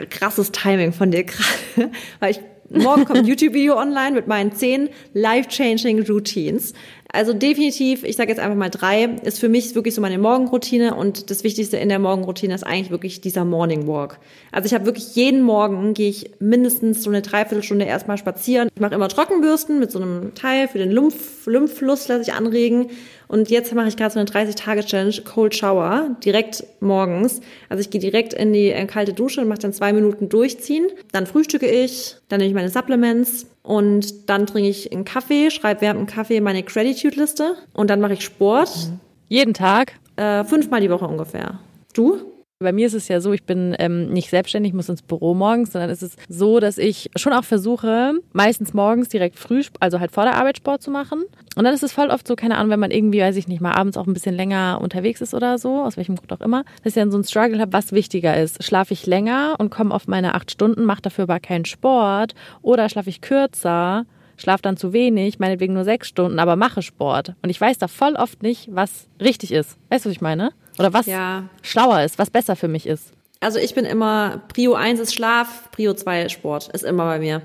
[0.10, 2.40] krasses Timing von dir gerade, weil ich
[2.70, 6.74] morgen kommt ein YouTube-Video online mit meinen zehn life-changing Routines.
[7.12, 10.94] Also definitiv, ich sage jetzt einfach mal drei, ist für mich wirklich so meine Morgenroutine
[10.94, 14.20] und das Wichtigste in der Morgenroutine ist eigentlich wirklich dieser Morning Walk.
[14.52, 18.70] Also ich habe wirklich jeden Morgen gehe ich mindestens so eine Dreiviertelstunde erstmal spazieren.
[18.76, 22.88] Ich mache immer Trockenbürsten mit so einem Teil für den Lymph Lymphfluss, lasse ich anregen.
[23.28, 27.42] Und jetzt mache ich gerade so eine 30-Tage-Challenge, Cold Shower, direkt morgens.
[27.70, 30.88] Also ich gehe direkt in die äh, kalte Dusche und mache dann zwei Minuten durchziehen.
[31.12, 35.82] Dann frühstücke ich, dann nehme ich meine Supplements und dann trinke ich einen Kaffee, schreibe
[35.82, 38.72] während dem Kaffee meine Gratitude-Liste und dann mache ich Sport.
[39.28, 39.94] Jeden Tag?
[40.16, 41.60] Äh, fünfmal die Woche ungefähr.
[41.94, 42.37] Du?
[42.60, 45.74] Bei mir ist es ja so, ich bin ähm, nicht selbstständig, muss ins Büro morgens,
[45.74, 50.10] sondern es ist so, dass ich schon auch versuche, meistens morgens direkt früh, also halt
[50.10, 51.24] vor der Arbeit Sport zu machen.
[51.56, 53.62] Und dann ist es voll oft so, keine Ahnung, wenn man irgendwie, weiß ich nicht,
[53.62, 56.64] mal abends auch ein bisschen länger unterwegs ist oder so, aus welchem Grund auch immer,
[56.84, 58.64] dass ich dann so ein Struggle habe, was wichtiger ist.
[58.64, 62.34] Schlafe ich länger und komme auf meine acht Stunden, mache dafür aber keinen Sport
[62.64, 64.08] oder schlafe ich kürzer
[64.40, 67.34] schlafe dann zu wenig, meinetwegen nur sechs Stunden, aber mache Sport.
[67.42, 69.78] Und ich weiß da voll oft nicht, was richtig ist.
[69.90, 70.52] Weißt du, was ich meine?
[70.80, 71.46] Oder was ja.
[71.62, 73.12] schlauer ist, was besser für mich ist.
[73.40, 76.70] Also ich bin immer, Prio 1 ist Schlaf, Prio 2 ist Sport.
[76.74, 77.42] Ist immer bei mir.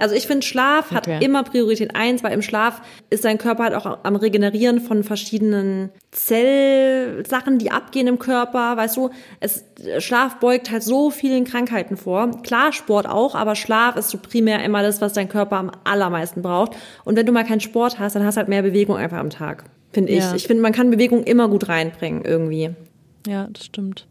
[0.00, 1.22] Also ich finde, Schlaf hat okay.
[1.22, 5.90] immer Priorität 1, weil im Schlaf ist dein Körper halt auch am Regenerieren von verschiedenen
[6.10, 8.78] Zellsachen, die abgehen im Körper.
[8.78, 9.10] Weißt du,
[9.40, 9.64] es,
[9.98, 12.30] Schlaf beugt halt so vielen Krankheiten vor.
[12.42, 16.40] Klar, Sport auch, aber Schlaf ist so primär immer das, was dein Körper am allermeisten
[16.40, 16.72] braucht.
[17.04, 19.30] Und wenn du mal keinen Sport hast, dann hast du halt mehr Bewegung einfach am
[19.30, 20.18] Tag finde ich.
[20.18, 20.34] Ja.
[20.34, 22.70] Ich finde, man kann Bewegung immer gut reinbringen irgendwie.
[23.26, 24.06] Ja, das stimmt.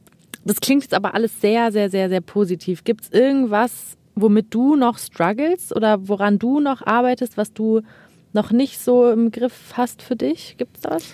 [0.45, 2.83] Das klingt jetzt aber alles sehr, sehr, sehr, sehr positiv.
[2.83, 7.81] Gibt es irgendwas, womit du noch struggles oder woran du noch arbeitest, was du
[8.33, 10.55] noch nicht so im Griff hast für dich?
[10.57, 11.05] Gibt es da was?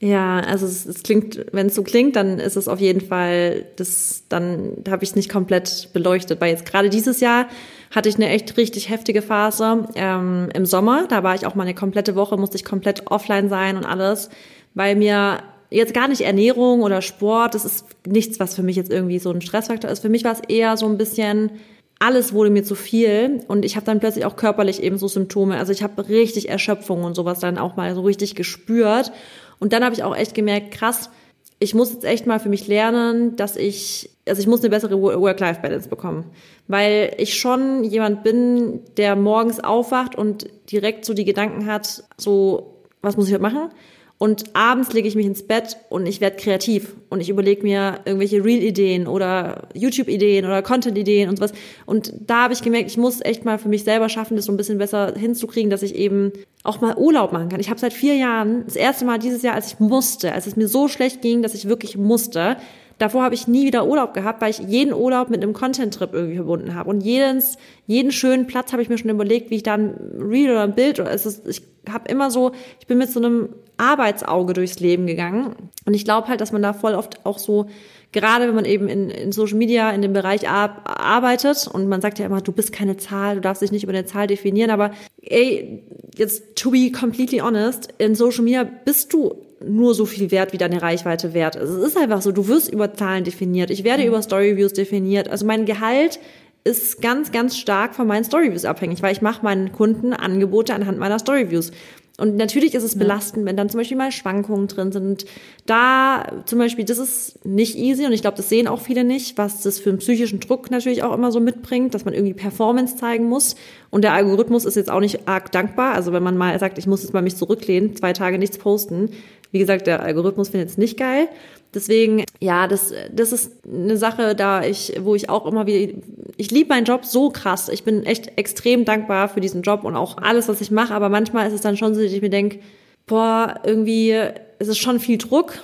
[0.00, 3.64] Ja, also es, es klingt, wenn es so klingt, dann ist es auf jeden Fall,
[3.76, 7.46] das, dann habe ich es nicht komplett beleuchtet, weil jetzt gerade dieses Jahr
[7.94, 11.06] hatte ich eine echt richtig heftige Phase ähm, im Sommer.
[11.08, 14.30] Da war ich auch mal eine komplette Woche, musste ich komplett offline sein und alles,
[14.74, 15.38] weil mir
[15.70, 19.30] jetzt gar nicht Ernährung oder Sport, das ist nichts, was für mich jetzt irgendwie so
[19.30, 20.00] ein Stressfaktor ist.
[20.00, 21.52] Für mich war es eher so ein bisschen
[22.00, 25.56] alles wurde mir zu viel und ich habe dann plötzlich auch körperlich eben so Symptome.
[25.56, 29.12] Also ich habe richtig Erschöpfung und sowas dann auch mal so richtig gespürt
[29.58, 31.10] und dann habe ich auch echt gemerkt, krass,
[31.58, 35.00] ich muss jetzt echt mal für mich lernen, dass ich, also ich muss eine bessere
[35.00, 36.30] Work-Life-Balance bekommen.
[36.68, 42.80] Weil ich schon jemand bin, der morgens aufwacht und direkt so die Gedanken hat, so,
[43.02, 43.70] was muss ich heute machen?
[44.16, 48.00] Und abends lege ich mich ins Bett und ich werde kreativ und ich überlege mir
[48.04, 51.52] irgendwelche Real-Ideen oder YouTube-Ideen oder Content-Ideen und sowas.
[51.84, 54.52] Und da habe ich gemerkt, ich muss echt mal für mich selber schaffen, das so
[54.52, 57.58] ein bisschen besser hinzukriegen, dass ich eben auch mal Urlaub machen kann.
[57.58, 60.54] Ich habe seit vier Jahren, das erste Mal dieses Jahr, als ich musste, als es
[60.56, 62.56] mir so schlecht ging, dass ich wirklich musste,
[62.98, 66.36] Davor habe ich nie wieder Urlaub gehabt, weil ich jeden Urlaub mit einem Content-Trip irgendwie
[66.36, 66.90] verbunden habe.
[66.90, 70.50] Und jedes, jeden schönen Platz habe ich mir schon überlegt, wie ich da ein Reel
[70.50, 73.50] oder ein Bild oder es ist, ich habe immer so, ich bin mit so einem
[73.76, 75.54] Arbeitsauge durchs Leben gegangen.
[75.84, 77.66] Und ich glaube halt, dass man da voll oft auch so,
[78.12, 82.18] gerade wenn man eben in, in Social Media in dem Bereich arbeitet und man sagt
[82.18, 84.92] ja immer, du bist keine Zahl, du darfst dich nicht über eine Zahl definieren, aber
[85.20, 85.82] ey,
[86.16, 89.34] jetzt to be completely honest, in Social Media bist du
[89.66, 91.70] nur so viel wert, wie deine Reichweite wert ist.
[91.70, 93.70] Es ist einfach so, du wirst über Zahlen definiert.
[93.70, 94.08] Ich werde mhm.
[94.08, 95.28] über Storyviews definiert.
[95.28, 96.20] Also mein Gehalt
[96.64, 100.98] ist ganz, ganz stark von meinen Storyviews abhängig, weil ich mache meinen Kunden Angebote anhand
[100.98, 101.72] meiner Storyviews.
[102.16, 105.24] Und natürlich ist es belastend, wenn dann zum Beispiel mal Schwankungen drin sind.
[105.66, 109.36] Da zum Beispiel, das ist nicht easy und ich glaube, das sehen auch viele nicht,
[109.36, 112.96] was das für einen psychischen Druck natürlich auch immer so mitbringt, dass man irgendwie Performance
[112.96, 113.56] zeigen muss.
[113.90, 115.94] Und der Algorithmus ist jetzt auch nicht arg dankbar.
[115.94, 119.10] Also wenn man mal sagt, ich muss jetzt mal mich zurücklehnen, zwei Tage nichts posten,
[119.50, 121.28] wie gesagt, der Algorithmus findet es nicht geil.
[121.74, 125.92] Deswegen, ja, das, das ist eine Sache, da ich, wo ich auch immer wieder,
[126.36, 127.68] ich liebe meinen Job so krass.
[127.68, 130.94] Ich bin echt extrem dankbar für diesen Job und auch alles, was ich mache.
[130.94, 132.60] Aber manchmal ist es dann schon so, dass ich mir denke,
[133.06, 134.12] boah, irgendwie
[134.58, 135.62] ist es schon viel Druck.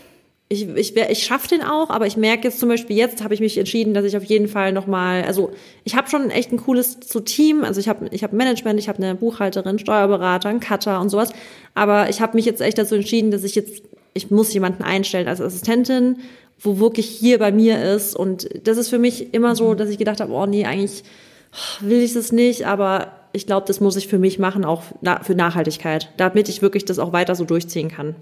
[0.52, 3.40] Ich, ich, ich schaffe den auch, aber ich merke jetzt zum Beispiel, jetzt habe ich
[3.40, 5.52] mich entschieden, dass ich auf jeden Fall nochmal, also
[5.84, 8.88] ich habe schon echt ein cooles so Team, also ich habe ich hab Management, ich
[8.88, 11.32] habe eine Buchhalterin, Steuerberater, einen Cutter und sowas,
[11.74, 13.84] aber ich habe mich jetzt echt dazu entschieden, dass ich jetzt,
[14.14, 16.18] ich muss jemanden einstellen als Assistentin,
[16.58, 19.98] wo wirklich hier bei mir ist und das ist für mich immer so, dass ich
[19.98, 21.02] gedacht habe, oh nee, eigentlich
[21.80, 24.82] will ich das nicht, aber ich glaube, das muss ich für mich machen, auch
[25.22, 28.14] für Nachhaltigkeit, damit ich wirklich das auch weiter so durchziehen kann.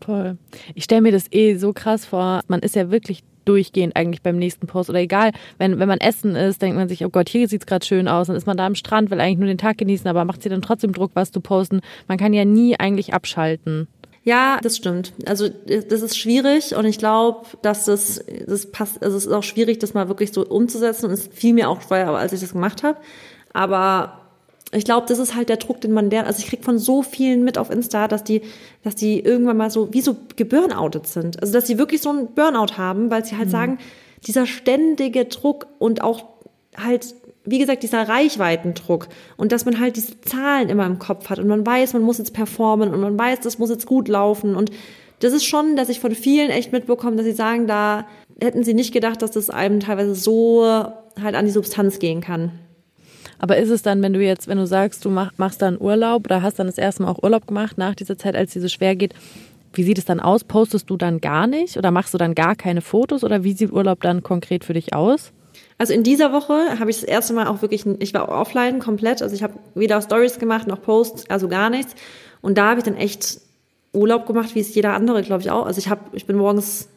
[0.00, 0.36] Toll.
[0.74, 2.40] Ich stelle mir das eh so krass vor.
[2.48, 4.90] Man ist ja wirklich durchgehend eigentlich beim nächsten Post.
[4.90, 7.66] Oder egal, wenn, wenn man essen ist, denkt man sich, oh Gott, hier sieht es
[7.66, 8.26] gerade schön aus.
[8.26, 10.48] Dann ist man da am Strand, will eigentlich nur den Tag genießen, aber macht sie
[10.48, 11.80] dann trotzdem Druck, was zu posten.
[12.08, 13.88] Man kann ja nie eigentlich abschalten.
[14.26, 15.12] Ja, das stimmt.
[15.24, 19.44] Also das ist schwierig und ich glaube, dass das, das passt, also es ist auch
[19.44, 22.52] schwierig, das mal wirklich so umzusetzen und es fiel mir auch schwer, als ich das
[22.52, 22.98] gemacht habe.
[23.52, 24.22] Aber
[24.72, 26.26] ich glaube, das ist halt der Druck, den man lernt.
[26.26, 28.42] Also ich krieg von so vielen mit auf Insta, dass die,
[28.82, 31.40] dass die irgendwann mal so wie so geburnoutet sind.
[31.40, 33.52] Also dass sie wirklich so einen Burnout haben, weil sie halt mhm.
[33.52, 33.78] sagen,
[34.26, 36.24] dieser ständige Druck und auch
[36.76, 37.14] halt
[37.46, 41.46] wie gesagt, dieser Reichweitendruck und dass man halt diese Zahlen immer im Kopf hat und
[41.46, 44.70] man weiß, man muss jetzt performen und man weiß, das muss jetzt gut laufen und
[45.20, 48.06] das ist schon, dass ich von vielen echt mitbekomme, dass sie sagen, da
[48.40, 52.52] hätten sie nicht gedacht, dass das einem teilweise so halt an die Substanz gehen kann.
[53.38, 56.24] Aber ist es dann, wenn du jetzt, wenn du sagst, du mach, machst dann Urlaub
[56.26, 58.68] oder hast dann das erste Mal auch Urlaub gemacht nach dieser Zeit, als sie so
[58.68, 59.14] schwer geht,
[59.72, 60.44] wie sieht es dann aus?
[60.44, 63.72] Postest du dann gar nicht oder machst du dann gar keine Fotos oder wie sieht
[63.72, 65.32] Urlaub dann konkret für dich aus?
[65.78, 69.20] Also in dieser Woche habe ich das erste Mal auch wirklich, ich war offline komplett,
[69.22, 71.94] also ich habe weder Stories gemacht noch Posts, also gar nichts.
[72.40, 73.40] Und da habe ich dann echt
[73.92, 75.66] Urlaub gemacht, wie es jeder andere, glaube ich auch.
[75.66, 76.88] Also ich habe, ich bin morgens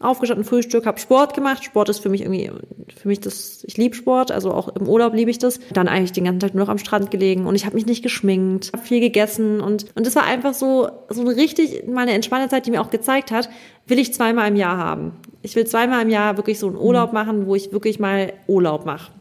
[0.00, 1.64] aufgestanden, Frühstück, habe Sport gemacht.
[1.64, 2.50] Sport ist für mich irgendwie,
[2.96, 5.58] für mich das, ich liebe Sport, also auch im Urlaub liebe ich das.
[5.72, 8.02] Dann eigentlich den ganzen Tag nur noch am Strand gelegen und ich habe mich nicht
[8.02, 12.48] geschminkt, habe viel gegessen und und das war einfach so so eine richtig meine entspannte
[12.48, 13.48] Zeit, die mir auch gezeigt hat,
[13.86, 15.12] will ich zweimal im Jahr haben.
[15.42, 17.14] Ich will zweimal im Jahr wirklich so einen Urlaub mhm.
[17.14, 19.12] machen, wo ich wirklich mal Urlaub mache.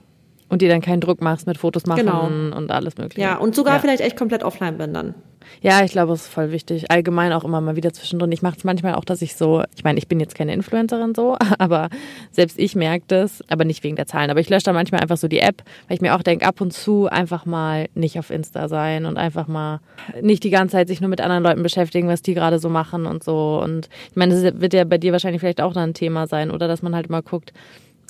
[0.48, 2.26] Und dir dann keinen Druck machst mit Fotos machen genau.
[2.28, 3.22] und alles mögliche.
[3.22, 3.80] Ja, und sogar ja.
[3.80, 5.16] vielleicht echt komplett offline bin dann.
[5.62, 6.92] Ja, ich glaube, es ist voll wichtig.
[6.92, 8.32] Allgemein auch immer mal wieder zwischendrin.
[8.32, 11.16] Ich mache es manchmal auch, dass ich so, ich meine, ich bin jetzt keine Influencerin
[11.16, 11.90] so, aber
[12.32, 14.30] selbst ich merke das, aber nicht wegen der Zahlen.
[14.30, 16.62] Aber ich lösche dann manchmal einfach so die App, weil ich mir auch denke, ab
[16.62, 19.80] und zu einfach mal nicht auf Insta sein und einfach mal
[20.22, 23.06] nicht die ganze Zeit sich nur mit anderen Leuten beschäftigen, was die gerade so machen
[23.06, 23.62] und so.
[23.64, 26.52] Und ich meine, das wird ja bei dir wahrscheinlich vielleicht auch dann ein Thema sein,
[26.52, 27.54] oder dass man halt mal guckt,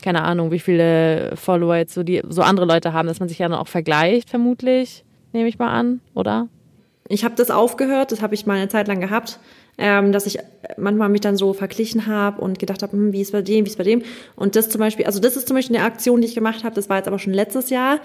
[0.06, 3.40] keine Ahnung, wie viele Follower jetzt so die so andere Leute haben, dass man sich
[3.40, 5.04] ja dann auch vergleicht, vermutlich,
[5.34, 6.48] nehme ich mal an, oder?
[7.08, 9.40] Ich habe das aufgehört, das habe ich mal eine Zeit lang gehabt,
[9.80, 10.38] ähm, dass ich
[10.78, 13.70] manchmal mich dann so verglichen habe und gedacht habe, hm, wie ist bei dem, wie
[13.70, 14.04] ist bei dem.
[14.36, 16.76] Und das zum Beispiel, also das ist zum Beispiel eine Aktion, die ich gemacht habe,
[16.76, 17.98] das war jetzt aber schon letztes Jahr,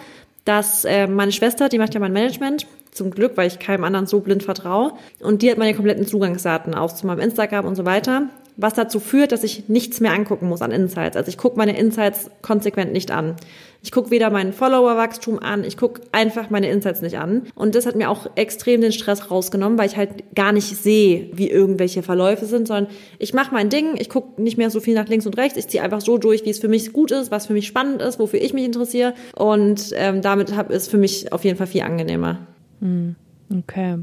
[0.47, 4.07] dass äh, meine Schwester, die macht ja mein Management, zum Glück, weil ich keinem anderen
[4.07, 4.93] so blind vertraue.
[5.21, 9.01] Und die hat meine kompletten Zugangsdaten auch zu meinem Instagram und so weiter was dazu
[9.01, 11.17] führt, dass ich nichts mehr angucken muss an Insights.
[11.17, 13.37] Also ich gucke meine Insights konsequent nicht an.
[13.83, 17.47] Ich gucke weder meinen Follower-Wachstum an, ich gucke einfach meine Insights nicht an.
[17.55, 21.31] Und das hat mir auch extrem den Stress rausgenommen, weil ich halt gar nicht sehe,
[21.33, 24.95] wie irgendwelche Verläufe sind, sondern ich mache mein Ding, ich gucke nicht mehr so viel
[24.95, 27.31] nach links und rechts, ich ziehe einfach so durch, wie es für mich gut ist,
[27.31, 29.15] was für mich spannend ist, wofür ich mich interessiere.
[29.35, 32.47] Und ähm, damit ist für mich auf jeden Fall viel angenehmer.
[32.81, 33.17] Hm,
[33.59, 33.97] okay.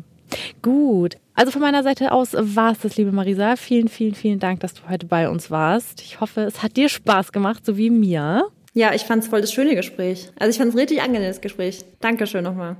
[0.61, 1.17] Gut.
[1.37, 3.57] Also von meiner Seite aus war es das, liebe Marisa.
[3.57, 6.01] Vielen, vielen, vielen Dank, dass du heute bei uns warst.
[6.01, 8.47] Ich hoffe, es hat dir Spaß gemacht, so wie mir.
[8.73, 10.31] Ja, ich fand es voll das schöne Gespräch.
[10.39, 11.85] Also ich fand es richtig angenehmes Gespräch.
[11.99, 12.75] Dankeschön nochmal.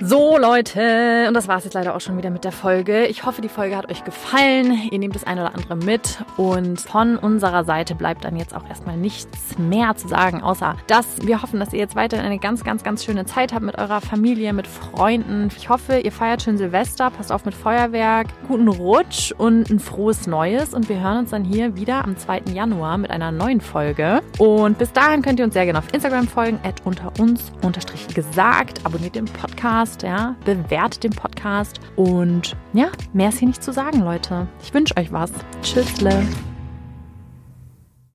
[0.00, 3.06] So, Leute, und das war es jetzt leider auch schon wieder mit der Folge.
[3.06, 4.88] Ich hoffe, die Folge hat euch gefallen.
[4.92, 6.18] Ihr nehmt das eine oder andere mit.
[6.36, 11.26] Und von unserer Seite bleibt dann jetzt auch erstmal nichts mehr zu sagen, außer dass
[11.26, 14.00] wir hoffen, dass ihr jetzt weiterhin eine ganz, ganz, ganz schöne Zeit habt mit eurer
[14.00, 15.48] Familie, mit Freunden.
[15.56, 20.28] Ich hoffe, ihr feiert schön Silvester, passt auf mit Feuerwerk, guten Rutsch und ein frohes
[20.28, 20.74] Neues.
[20.74, 22.42] Und wir hören uns dann hier wieder am 2.
[22.52, 24.20] Januar mit einer neuen Folge.
[24.38, 28.86] Und bis dahin könnt ihr uns sehr gerne auf Instagram folgen, unter uns unterstrich gesagt.
[28.86, 33.72] Abonniert den Podcast Podcast, ja, bewertet den Podcast und ja, mehr ist hier nicht zu
[33.72, 34.46] sagen, Leute.
[34.62, 35.32] Ich wünsche euch was.
[35.62, 36.26] Tschüssle.